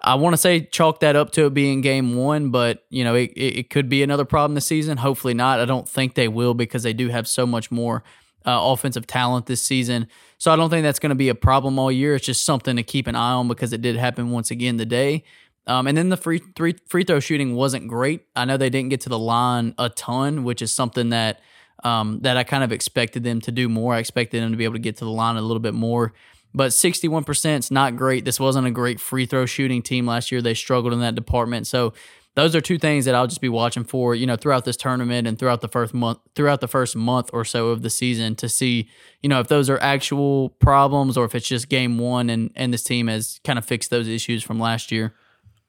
I 0.04 0.16
want 0.16 0.32
to 0.32 0.36
say 0.36 0.62
chalk 0.62 1.00
that 1.00 1.14
up 1.14 1.30
to 1.32 1.46
it 1.46 1.54
being 1.54 1.80
game 1.80 2.16
one, 2.16 2.50
but 2.50 2.84
you 2.90 3.04
know 3.04 3.14
it, 3.14 3.32
it 3.34 3.70
could 3.70 3.88
be 3.88 4.02
another 4.02 4.24
problem 4.24 4.54
this 4.54 4.66
season. 4.66 4.98
Hopefully 4.98 5.34
not. 5.34 5.60
I 5.60 5.64
don't 5.64 5.88
think 5.88 6.14
they 6.14 6.28
will 6.28 6.54
because 6.54 6.82
they 6.82 6.92
do 6.92 7.08
have 7.08 7.26
so 7.26 7.46
much 7.46 7.70
more 7.70 8.02
uh, 8.44 8.58
offensive 8.60 9.06
talent 9.06 9.46
this 9.46 9.62
season. 9.62 10.08
So 10.38 10.52
I 10.52 10.56
don't 10.56 10.70
think 10.70 10.82
that's 10.82 10.98
going 10.98 11.10
to 11.10 11.16
be 11.16 11.28
a 11.28 11.34
problem 11.34 11.78
all 11.78 11.92
year. 11.92 12.16
It's 12.16 12.26
just 12.26 12.44
something 12.44 12.76
to 12.76 12.82
keep 12.82 13.06
an 13.06 13.14
eye 13.14 13.32
on 13.32 13.48
because 13.48 13.72
it 13.72 13.80
did 13.80 13.96
happen 13.96 14.30
once 14.30 14.50
again 14.50 14.78
today. 14.78 15.24
Um, 15.66 15.86
and 15.86 15.96
then 15.96 16.08
the 16.08 16.16
free 16.16 16.42
three, 16.56 16.74
free 16.86 17.04
throw 17.04 17.20
shooting 17.20 17.54
wasn't 17.54 17.88
great. 17.88 18.26
I 18.34 18.44
know 18.44 18.56
they 18.56 18.70
didn't 18.70 18.90
get 18.90 19.02
to 19.02 19.08
the 19.08 19.18
line 19.18 19.74
a 19.78 19.88
ton, 19.88 20.44
which 20.44 20.60
is 20.60 20.72
something 20.72 21.10
that 21.10 21.40
um, 21.84 22.20
that 22.22 22.36
I 22.36 22.44
kind 22.44 22.64
of 22.64 22.72
expected 22.72 23.24
them 23.24 23.40
to 23.42 23.52
do 23.52 23.68
more. 23.68 23.94
I 23.94 23.98
expected 23.98 24.42
them 24.42 24.52
to 24.52 24.56
be 24.56 24.64
able 24.64 24.74
to 24.74 24.80
get 24.80 24.96
to 24.98 25.04
the 25.04 25.10
line 25.10 25.36
a 25.36 25.42
little 25.42 25.60
bit 25.60 25.74
more. 25.74 26.12
But 26.54 26.70
61% 26.70 27.58
is 27.58 27.70
not 27.70 27.96
great. 27.96 28.24
This 28.24 28.38
wasn't 28.38 28.66
a 28.66 28.70
great 28.70 29.00
free 29.00 29.24
throw 29.24 29.46
shooting 29.46 29.82
team 29.82 30.06
last 30.06 30.30
year. 30.30 30.42
They 30.42 30.54
struggled 30.54 30.92
in 30.92 31.00
that 31.00 31.14
department. 31.14 31.66
So 31.66 31.94
those 32.34 32.54
are 32.56 32.60
two 32.60 32.78
things 32.78 33.04
that 33.04 33.14
I'll 33.14 33.26
just 33.26 33.40
be 33.40 33.48
watching 33.48 33.84
for, 33.84 34.14
you 34.14 34.26
know, 34.26 34.36
throughout 34.36 34.64
this 34.64 34.76
tournament 34.76 35.26
and 35.26 35.38
throughout 35.38 35.60
the 35.60 35.68
first 35.68 35.92
month 35.92 36.18
throughout 36.34 36.60
the 36.60 36.68
first 36.68 36.96
month 36.96 37.30
or 37.32 37.44
so 37.44 37.68
of 37.68 37.82
the 37.82 37.90
season 37.90 38.34
to 38.36 38.48
see, 38.48 38.88
you 39.22 39.28
know, 39.28 39.40
if 39.40 39.48
those 39.48 39.68
are 39.68 39.78
actual 39.80 40.50
problems 40.50 41.16
or 41.16 41.24
if 41.24 41.34
it's 41.34 41.46
just 41.46 41.68
game 41.68 41.98
one 41.98 42.30
and 42.30 42.50
and 42.54 42.72
this 42.72 42.82
team 42.82 43.08
has 43.08 43.40
kind 43.44 43.58
of 43.58 43.64
fixed 43.64 43.90
those 43.90 44.08
issues 44.08 44.42
from 44.42 44.58
last 44.58 44.90
year. 44.90 45.14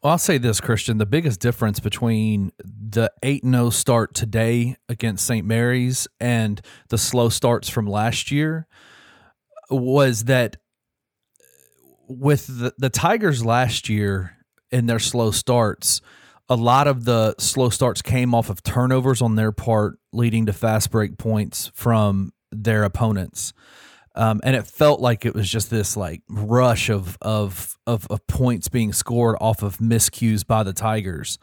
Well, 0.03 0.11
I'll 0.11 0.17
say 0.17 0.37
this, 0.37 0.59
Christian. 0.59 0.97
The 0.97 1.05
biggest 1.05 1.39
difference 1.39 1.79
between 1.79 2.51
the 2.61 3.09
8 3.23 3.45
0 3.45 3.69
start 3.69 4.13
today 4.13 4.75
against 4.89 5.25
St. 5.25 5.47
Mary's 5.47 6.09
and 6.19 6.59
the 6.89 6.97
slow 6.97 7.29
starts 7.29 7.69
from 7.69 7.87
last 7.87 8.29
year 8.29 8.67
was 9.69 10.25
that 10.25 10.57
with 12.09 12.47
the, 12.47 12.73
the 12.77 12.89
Tigers 12.89 13.45
last 13.45 13.87
year 13.87 14.35
in 14.71 14.87
their 14.87 14.99
slow 14.99 15.31
starts, 15.31 16.01
a 16.49 16.57
lot 16.57 16.87
of 16.87 17.05
the 17.05 17.33
slow 17.39 17.69
starts 17.69 18.01
came 18.01 18.35
off 18.35 18.49
of 18.49 18.61
turnovers 18.61 19.21
on 19.21 19.35
their 19.35 19.53
part, 19.53 19.99
leading 20.11 20.45
to 20.47 20.53
fast 20.53 20.91
break 20.91 21.17
points 21.17 21.71
from 21.73 22.33
their 22.51 22.83
opponents. 22.83 23.53
Um, 24.15 24.41
and 24.43 24.55
it 24.55 24.67
felt 24.67 24.99
like 24.99 25.25
it 25.25 25.33
was 25.33 25.49
just 25.49 25.69
this 25.69 25.97
like 25.97 26.21
rush 26.29 26.89
of, 26.89 27.17
of 27.21 27.77
of 27.87 28.05
of 28.09 28.25
points 28.27 28.69
being 28.69 28.93
scored 28.93 29.37
off 29.41 29.63
of 29.63 29.77
miscues 29.77 30.45
by 30.45 30.63
the 30.63 30.73
Tigers. 30.73 31.39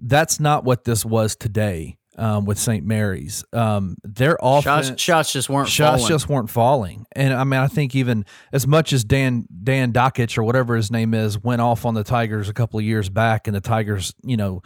That's 0.00 0.38
not 0.38 0.64
what 0.64 0.84
this 0.84 1.04
was 1.04 1.34
today. 1.34 1.96
um, 2.18 2.44
with 2.46 2.58
St. 2.58 2.84
Mary's. 2.84 3.44
Um, 3.52 3.96
their 4.02 4.36
offense 4.42 4.88
Shots, 4.88 5.00
shots 5.02 5.32
just 5.32 5.48
weren't 5.48 5.68
shots 5.68 6.02
falling. 6.02 6.08
just 6.08 6.28
weren't 6.28 6.50
falling. 6.50 7.06
And 7.12 7.32
I 7.32 7.44
mean, 7.44 7.60
I 7.60 7.68
think 7.68 7.94
even 7.94 8.24
as 8.52 8.66
much 8.66 8.92
as 8.92 9.04
Dan 9.04 9.46
Dan 9.62 9.92
Dakich 9.92 10.36
or 10.36 10.42
whatever 10.42 10.74
his 10.74 10.90
name 10.90 11.14
is 11.14 11.38
went 11.42 11.60
off 11.62 11.86
on 11.86 11.94
the 11.94 12.02
Tigers 12.02 12.48
a 12.48 12.52
couple 12.52 12.80
of 12.80 12.84
years 12.84 13.08
back, 13.08 13.46
and 13.46 13.54
the 13.54 13.60
Tigers, 13.60 14.14
you 14.24 14.36
know, 14.36 14.62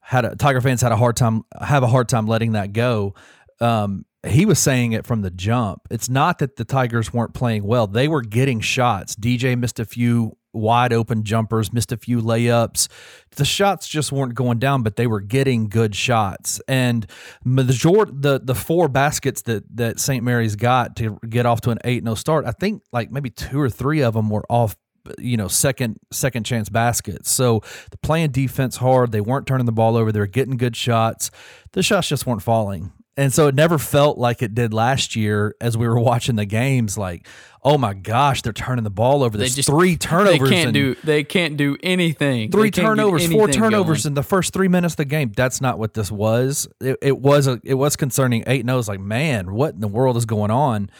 had 0.00 0.24
a, 0.24 0.34
Tiger 0.34 0.62
fans 0.62 0.80
had 0.80 0.90
a 0.90 0.96
hard 0.96 1.14
time 1.16 1.42
have 1.60 1.82
a 1.82 1.86
hard 1.88 2.08
time 2.08 2.26
letting 2.26 2.52
that 2.52 2.72
go. 2.72 3.14
Um, 3.60 4.06
he 4.26 4.44
was 4.44 4.58
saying 4.58 4.92
it 4.92 5.06
from 5.06 5.22
the 5.22 5.30
jump. 5.30 5.82
It's 5.90 6.08
not 6.08 6.38
that 6.38 6.56
the 6.56 6.64
Tigers 6.64 7.12
weren't 7.12 7.34
playing 7.34 7.64
well; 7.64 7.86
they 7.86 8.08
were 8.08 8.22
getting 8.22 8.60
shots. 8.60 9.14
DJ 9.14 9.58
missed 9.58 9.78
a 9.78 9.84
few 9.84 10.36
wide 10.52 10.92
open 10.92 11.24
jumpers, 11.24 11.72
missed 11.72 11.92
a 11.92 11.96
few 11.96 12.20
layups. 12.20 12.88
The 13.36 13.44
shots 13.44 13.88
just 13.88 14.12
weren't 14.12 14.34
going 14.34 14.58
down, 14.58 14.82
but 14.82 14.96
they 14.96 15.06
were 15.06 15.20
getting 15.20 15.68
good 15.68 15.94
shots. 15.94 16.60
And 16.68 17.06
majority 17.44 18.12
the 18.14 18.40
the 18.42 18.54
four 18.54 18.88
baskets 18.88 19.42
that 19.42 19.64
that 19.76 20.00
St. 20.00 20.24
Mary's 20.24 20.56
got 20.56 20.96
to 20.96 21.18
get 21.28 21.46
off 21.46 21.60
to 21.62 21.70
an 21.70 21.78
8-0 21.84 22.16
start, 22.18 22.44
I 22.44 22.52
think 22.52 22.82
like 22.92 23.10
maybe 23.10 23.30
two 23.30 23.60
or 23.60 23.70
three 23.70 24.02
of 24.02 24.14
them 24.14 24.30
were 24.30 24.44
off 24.48 24.76
you 25.18 25.38
know 25.38 25.48
second 25.48 25.98
second 26.12 26.44
chance 26.44 26.68
baskets 26.68 27.30
so 27.30 27.62
playing 28.02 28.30
defense 28.30 28.76
hard 28.76 29.10
they 29.10 29.22
weren't 29.22 29.46
turning 29.46 29.64
the 29.64 29.72
ball 29.72 29.96
over 29.96 30.12
they 30.12 30.18
were 30.18 30.26
getting 30.26 30.58
good 30.58 30.76
shots 30.76 31.30
the 31.72 31.82
shots 31.82 32.08
just 32.08 32.26
weren't 32.26 32.42
falling 32.42 32.92
and 33.18 33.34
so 33.34 33.48
it 33.48 33.54
never 33.54 33.76
felt 33.76 34.16
like 34.16 34.40
it 34.42 34.54
did 34.54 34.72
last 34.72 35.16
year 35.16 35.54
as 35.60 35.76
we 35.76 35.86
were 35.86 35.98
watching 36.10 36.36
the 36.36 36.46
games 36.46 36.96
like 36.96 37.26
oh 37.64 37.76
my 37.76 37.92
gosh 37.92 38.40
they're 38.42 38.52
turning 38.52 38.84
the 38.84 38.90
ball 38.90 39.22
over 39.22 39.36
They 39.36 39.44
there's 39.44 39.56
just 39.56 39.68
three 39.68 39.96
turnovers 39.96 40.48
They 40.48 40.54
can't 40.54 40.72
do. 40.72 40.94
They 41.04 41.24
can't 41.24 41.56
do 41.56 41.76
anything. 41.82 42.50
three 42.50 42.70
turnovers, 42.70 43.30
four 43.30 43.48
turnovers 43.48 44.04
going. 44.04 44.12
in 44.12 44.14
the 44.14 44.22
first 44.22 44.52
three 44.52 44.68
minutes 44.68 44.94
of 44.94 44.98
the 44.98 45.04
game. 45.04 45.32
That's 45.36 45.60
not 45.60 45.78
what 45.78 45.94
this 45.94 46.10
was. 46.10 46.68
It, 46.80 46.96
it 47.02 47.18
was 47.18 47.46
a, 47.46 47.60
it 47.64 47.74
was 47.74 47.96
concerning. 47.96 48.44
Eight 48.46 48.60
and 48.60 48.70
oh 48.70 48.80
Like, 48.80 49.00
man, 49.00 49.52
what 49.52 49.74
in 49.74 49.80
the 49.80 49.88
world 49.88 50.16
is 50.16 50.24
going 50.24 50.50
on? 50.50 50.90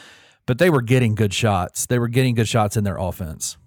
But 0.45 0.57
they 0.57 0.69
were 0.69 0.81
getting 0.81 1.15
good 1.15 1.33
shots. 1.33 1.85
They 1.85 1.99
were 1.99 2.07
getting 2.07 2.35
good 2.35 2.47
shots 2.47 2.75
in 2.75 2.83
their 2.83 2.97
offense. 2.97 3.57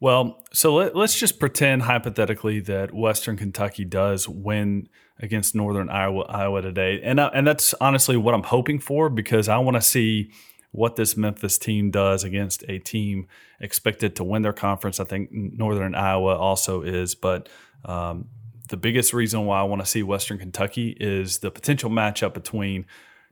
Well, 0.00 0.42
so 0.54 0.76
let, 0.76 0.96
us 0.96 1.14
just 1.14 1.38
pretend 1.38 1.82
hypothetically 1.82 2.60
that 2.60 2.94
Western 2.94 3.36
Kentucky 3.36 3.84
does 3.84 4.26
win 4.26 4.88
against 5.18 5.54
Northern 5.54 5.90
Iowa, 5.90 6.22
Iowa 6.22 6.62
today, 6.62 7.02
and 7.02 7.20
uh, 7.20 7.30
and 7.34 7.46
that's 7.46 7.74
honestly 7.82 8.16
what 8.16 8.34
I'm 8.34 8.42
hoping 8.42 8.78
for 8.78 9.10
because 9.10 9.46
I 9.46 9.58
want 9.58 9.76
to 9.76 9.82
see 9.82 10.30
what 10.72 10.96
this 10.96 11.18
Memphis 11.18 11.58
team 11.58 11.90
does 11.90 12.24
against 12.24 12.64
a 12.66 12.78
team 12.78 13.26
expected 13.60 14.16
to 14.16 14.24
win 14.24 14.40
their 14.40 14.54
conference. 14.54 15.00
I 15.00 15.04
think 15.04 15.30
Northern 15.32 15.94
Iowa 15.94 16.34
also 16.34 16.80
is, 16.80 17.14
but 17.14 17.50
um, 17.84 18.28
the 18.68 18.78
biggest 18.78 19.12
reason 19.12 19.44
why 19.44 19.60
I 19.60 19.64
want 19.64 19.82
to 19.82 19.86
see 19.86 20.02
Western 20.02 20.38
Kentucky 20.38 20.96
is 20.98 21.38
the 21.38 21.50
potential 21.50 21.90
matchup 21.90 22.32
between 22.32 22.86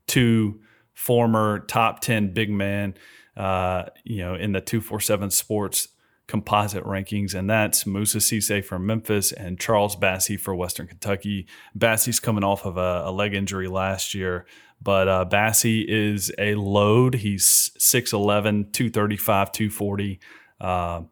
two 0.07 0.61
former 0.92 1.61
top 1.61 2.00
10 2.00 2.35
big 2.35 2.50
men, 2.50 2.94
uh, 3.37 3.85
you 4.04 4.18
know, 4.18 4.35
in 4.35 4.52
the 4.52 4.61
247 4.61 5.31
sports 5.31 5.88
composite 6.28 6.84
rankings, 6.84 7.34
and 7.34 7.50
that's 7.50 7.86
Moussa 7.86 8.18
Cisse 8.18 8.62
from 8.64 8.86
Memphis 8.86 9.32
and 9.32 9.58
Charles 9.58 9.96
Bassey 9.96 10.38
for 10.38 10.54
Western 10.54 10.86
Kentucky. 10.86 11.48
Bassey's 11.76 12.20
coming 12.20 12.44
off 12.44 12.64
of 12.64 12.76
a, 12.76 13.02
a 13.06 13.10
leg 13.10 13.34
injury 13.34 13.66
last 13.66 14.14
year, 14.14 14.46
but 14.80 15.08
uh, 15.08 15.24
Bassey 15.28 15.84
is 15.88 16.30
a 16.38 16.54
load. 16.54 17.14
He's 17.14 17.72
6'11, 17.78 18.72
235, 18.72 19.52
240. 19.52 20.20
Uh, 20.60 21.02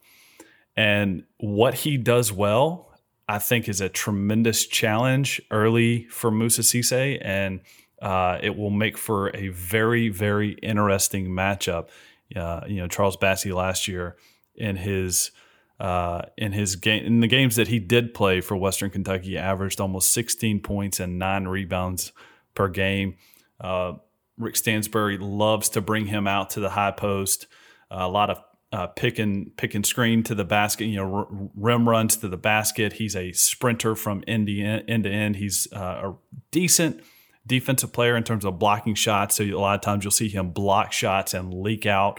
and 0.76 1.24
what 1.38 1.74
he 1.74 1.96
does 1.96 2.31
well, 2.31 2.92
I 3.26 3.38
think, 3.38 3.70
is 3.70 3.81
a 3.81 3.88
tremendous 3.88 4.66
challenge 4.66 5.40
early 5.50 6.05
for 6.09 6.31
Moussa 6.31 6.61
Cisse, 6.61 7.18
and 7.22 7.61
uh, 8.02 8.38
it 8.42 8.55
will 8.55 8.70
make 8.70 8.98
for 8.98 9.35
a 9.35 9.48
very, 9.48 10.11
very 10.11 10.52
interesting 10.62 11.29
matchup. 11.29 11.88
Uh, 12.35 12.61
you 12.68 12.76
know, 12.76 12.87
Charles 12.87 13.16
Bassey 13.16 13.55
last 13.55 13.88
year 13.88 14.16
in 14.57 14.77
his 14.77 15.31
uh, 15.79 16.23
in 16.38 16.53
his 16.53 16.77
game 16.77 17.05
in 17.05 17.21
the 17.21 17.27
games 17.27 17.57
that 17.57 17.69
he 17.69 17.79
did 17.79 18.14
play 18.14 18.40
for 18.40 18.57
Western 18.57 18.90
Kentucky, 18.90 19.37
averaged 19.37 19.81
almost 19.81 20.12
16 20.12 20.61
points 20.61 21.01
and 21.01 21.19
nine 21.19 21.47
rebounds 21.47 22.12
per 22.55 22.69
game. 22.69 23.16
Uh, 23.61 23.95
Rick 24.38 24.57
Stansbury 24.57 25.19
loves 25.19 25.69
to 25.71 25.81
bring 25.81 26.07
him 26.07 26.27
out 26.27 26.51
to 26.51 26.61
the 26.61 26.71
high 26.71 26.90
post. 26.90 27.47
a 27.90 28.09
lot 28.09 28.31
of 28.31 28.40
uh, 28.73 28.87
pick 28.88 29.19
and 29.19 29.57
pick 29.57 29.75
and 29.75 29.87
screen 29.87 30.23
to 30.25 30.35
the 30.35 30.45
basket. 30.45 30.87
You 30.87 30.97
know, 30.97 31.14
r- 31.14 31.49
rim 31.55 31.88
runs 31.88 32.16
to 32.19 32.29
the 32.29 32.37
basket. 32.37 32.95
He's 32.95 33.14
a 33.14 33.33
sprinter 33.33 33.95
from 33.95 34.25
end 34.27 34.49
to 34.49 34.61
end. 34.61 34.85
end, 34.88 35.05
to 35.05 35.11
end. 35.11 35.37
He's 35.37 35.69
uh, 35.73 36.11
a 36.11 36.14
decent 36.51 37.03
defensive 37.47 37.92
player 37.92 38.16
in 38.16 38.25
terms 38.25 38.45
of 38.45 38.59
blocking 38.59 38.95
shots. 38.95 39.37
So 39.37 39.45
a 39.45 39.53
lot 39.53 39.77
of 39.77 39.83
times 39.83 40.05
you'll 40.05 40.11
see 40.11 40.29
him 40.29 40.51
block 40.51 40.92
shots 40.92 41.33
and 41.33 41.55
leak 41.55 41.87
out 41.87 42.19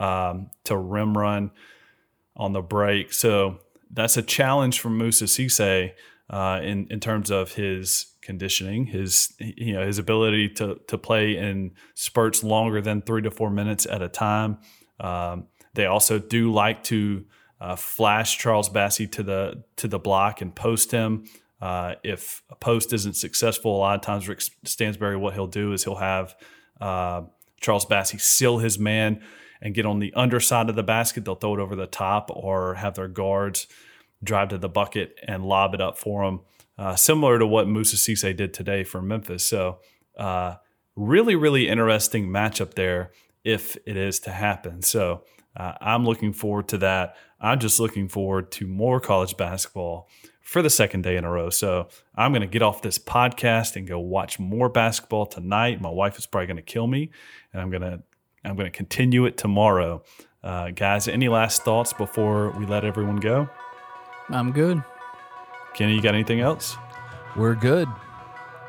um, 0.00 0.50
to 0.64 0.76
rim 0.76 1.16
run 1.16 1.52
on 2.36 2.52
the 2.52 2.62
break. 2.62 3.12
So 3.12 3.58
that's 3.90 4.16
a 4.16 4.22
challenge 4.22 4.80
for 4.80 4.90
Moussa 4.90 5.24
Cisse 5.24 5.92
uh, 6.28 6.60
in 6.62 6.88
in 6.90 6.98
terms 6.98 7.30
of 7.30 7.52
his 7.52 8.06
conditioning, 8.22 8.86
his 8.86 9.34
you 9.38 9.72
know 9.72 9.86
his 9.86 9.98
ability 9.98 10.48
to 10.48 10.80
to 10.88 10.98
play 10.98 11.36
in 11.36 11.72
spurts 11.94 12.42
longer 12.42 12.80
than 12.80 13.02
three 13.02 13.22
to 13.22 13.30
four 13.30 13.50
minutes 13.50 13.86
at 13.86 14.02
a 14.02 14.08
time. 14.08 14.58
Um, 14.98 15.46
they 15.74 15.86
also 15.86 16.18
do 16.18 16.52
like 16.52 16.82
to 16.84 17.24
uh, 17.60 17.76
flash 17.76 18.38
Charles 18.38 18.68
Bassey 18.68 19.10
to 19.12 19.22
the 19.22 19.64
to 19.76 19.86
the 19.86 19.98
block 19.98 20.40
and 20.40 20.54
post 20.54 20.90
him. 20.90 21.24
Uh, 21.60 21.96
if 22.02 22.42
a 22.48 22.54
post 22.54 22.92
isn't 22.94 23.16
successful, 23.16 23.76
a 23.76 23.78
lot 23.78 23.94
of 23.94 24.00
times 24.00 24.26
Rick 24.26 24.40
Stansbury, 24.64 25.16
what 25.16 25.34
he'll 25.34 25.46
do 25.46 25.74
is 25.74 25.84
he'll 25.84 25.96
have 25.96 26.34
uh, 26.80 27.22
Charles 27.60 27.84
Bassey 27.84 28.18
seal 28.18 28.58
his 28.58 28.78
man 28.78 29.22
and 29.60 29.74
get 29.74 29.86
on 29.86 29.98
the 29.98 30.12
underside 30.14 30.68
of 30.68 30.76
the 30.76 30.82
basket. 30.82 31.24
They'll 31.24 31.34
throw 31.34 31.54
it 31.54 31.60
over 31.60 31.76
the 31.76 31.86
top 31.86 32.30
or 32.32 32.74
have 32.74 32.94
their 32.94 33.08
guards 33.08 33.66
drive 34.22 34.48
to 34.48 34.58
the 34.58 34.68
bucket 34.68 35.18
and 35.26 35.44
lob 35.44 35.74
it 35.74 35.80
up 35.80 35.98
for 35.98 36.24
them, 36.24 36.40
uh, 36.78 36.96
similar 36.96 37.38
to 37.38 37.46
what 37.46 37.68
Moussa 37.68 37.96
Cisse 37.96 38.36
did 38.36 38.52
today 38.52 38.84
for 38.84 39.00
Memphis. 39.00 39.46
So, 39.46 39.78
uh, 40.18 40.56
really, 40.96 41.34
really 41.34 41.68
interesting 41.68 42.28
matchup 42.28 42.74
there 42.74 43.12
if 43.44 43.76
it 43.86 43.96
is 43.96 44.20
to 44.20 44.30
happen. 44.30 44.82
So, 44.82 45.24
uh, 45.56 45.72
I'm 45.80 46.04
looking 46.04 46.32
forward 46.32 46.68
to 46.68 46.78
that. 46.78 47.16
I'm 47.40 47.58
just 47.58 47.80
looking 47.80 48.08
forward 48.08 48.52
to 48.52 48.66
more 48.66 49.00
college 49.00 49.36
basketball 49.36 50.08
for 50.42 50.62
the 50.62 50.70
second 50.70 51.02
day 51.02 51.16
in 51.16 51.24
a 51.24 51.30
row. 51.30 51.50
So 51.50 51.88
I'm 52.14 52.32
going 52.32 52.42
to 52.42 52.48
get 52.48 52.62
off 52.62 52.82
this 52.82 52.98
podcast 52.98 53.76
and 53.76 53.86
go 53.86 53.98
watch 53.98 54.38
more 54.38 54.68
basketball 54.68 55.26
tonight. 55.26 55.80
My 55.80 55.90
wife 55.90 56.18
is 56.18 56.26
probably 56.26 56.46
going 56.46 56.56
to 56.56 56.62
kill 56.62 56.86
me, 56.86 57.10
and 57.52 57.62
I'm 57.62 57.70
going 57.70 57.82
to 57.82 58.02
I'm 58.44 58.56
going 58.56 58.70
to 58.70 58.76
continue 58.76 59.26
it 59.26 59.36
tomorrow. 59.36 60.02
Uh, 60.42 60.70
guys, 60.70 61.08
any 61.08 61.28
last 61.28 61.62
thoughts 61.62 61.92
before 61.92 62.50
we 62.52 62.64
let 62.66 62.84
everyone 62.84 63.16
go? 63.16 63.48
I'm 64.30 64.52
good. 64.52 64.82
Kenny, 65.74 65.94
you 65.94 66.02
got 66.02 66.14
anything 66.14 66.40
else? 66.40 66.76
We're 67.36 67.54
good. 67.54 67.88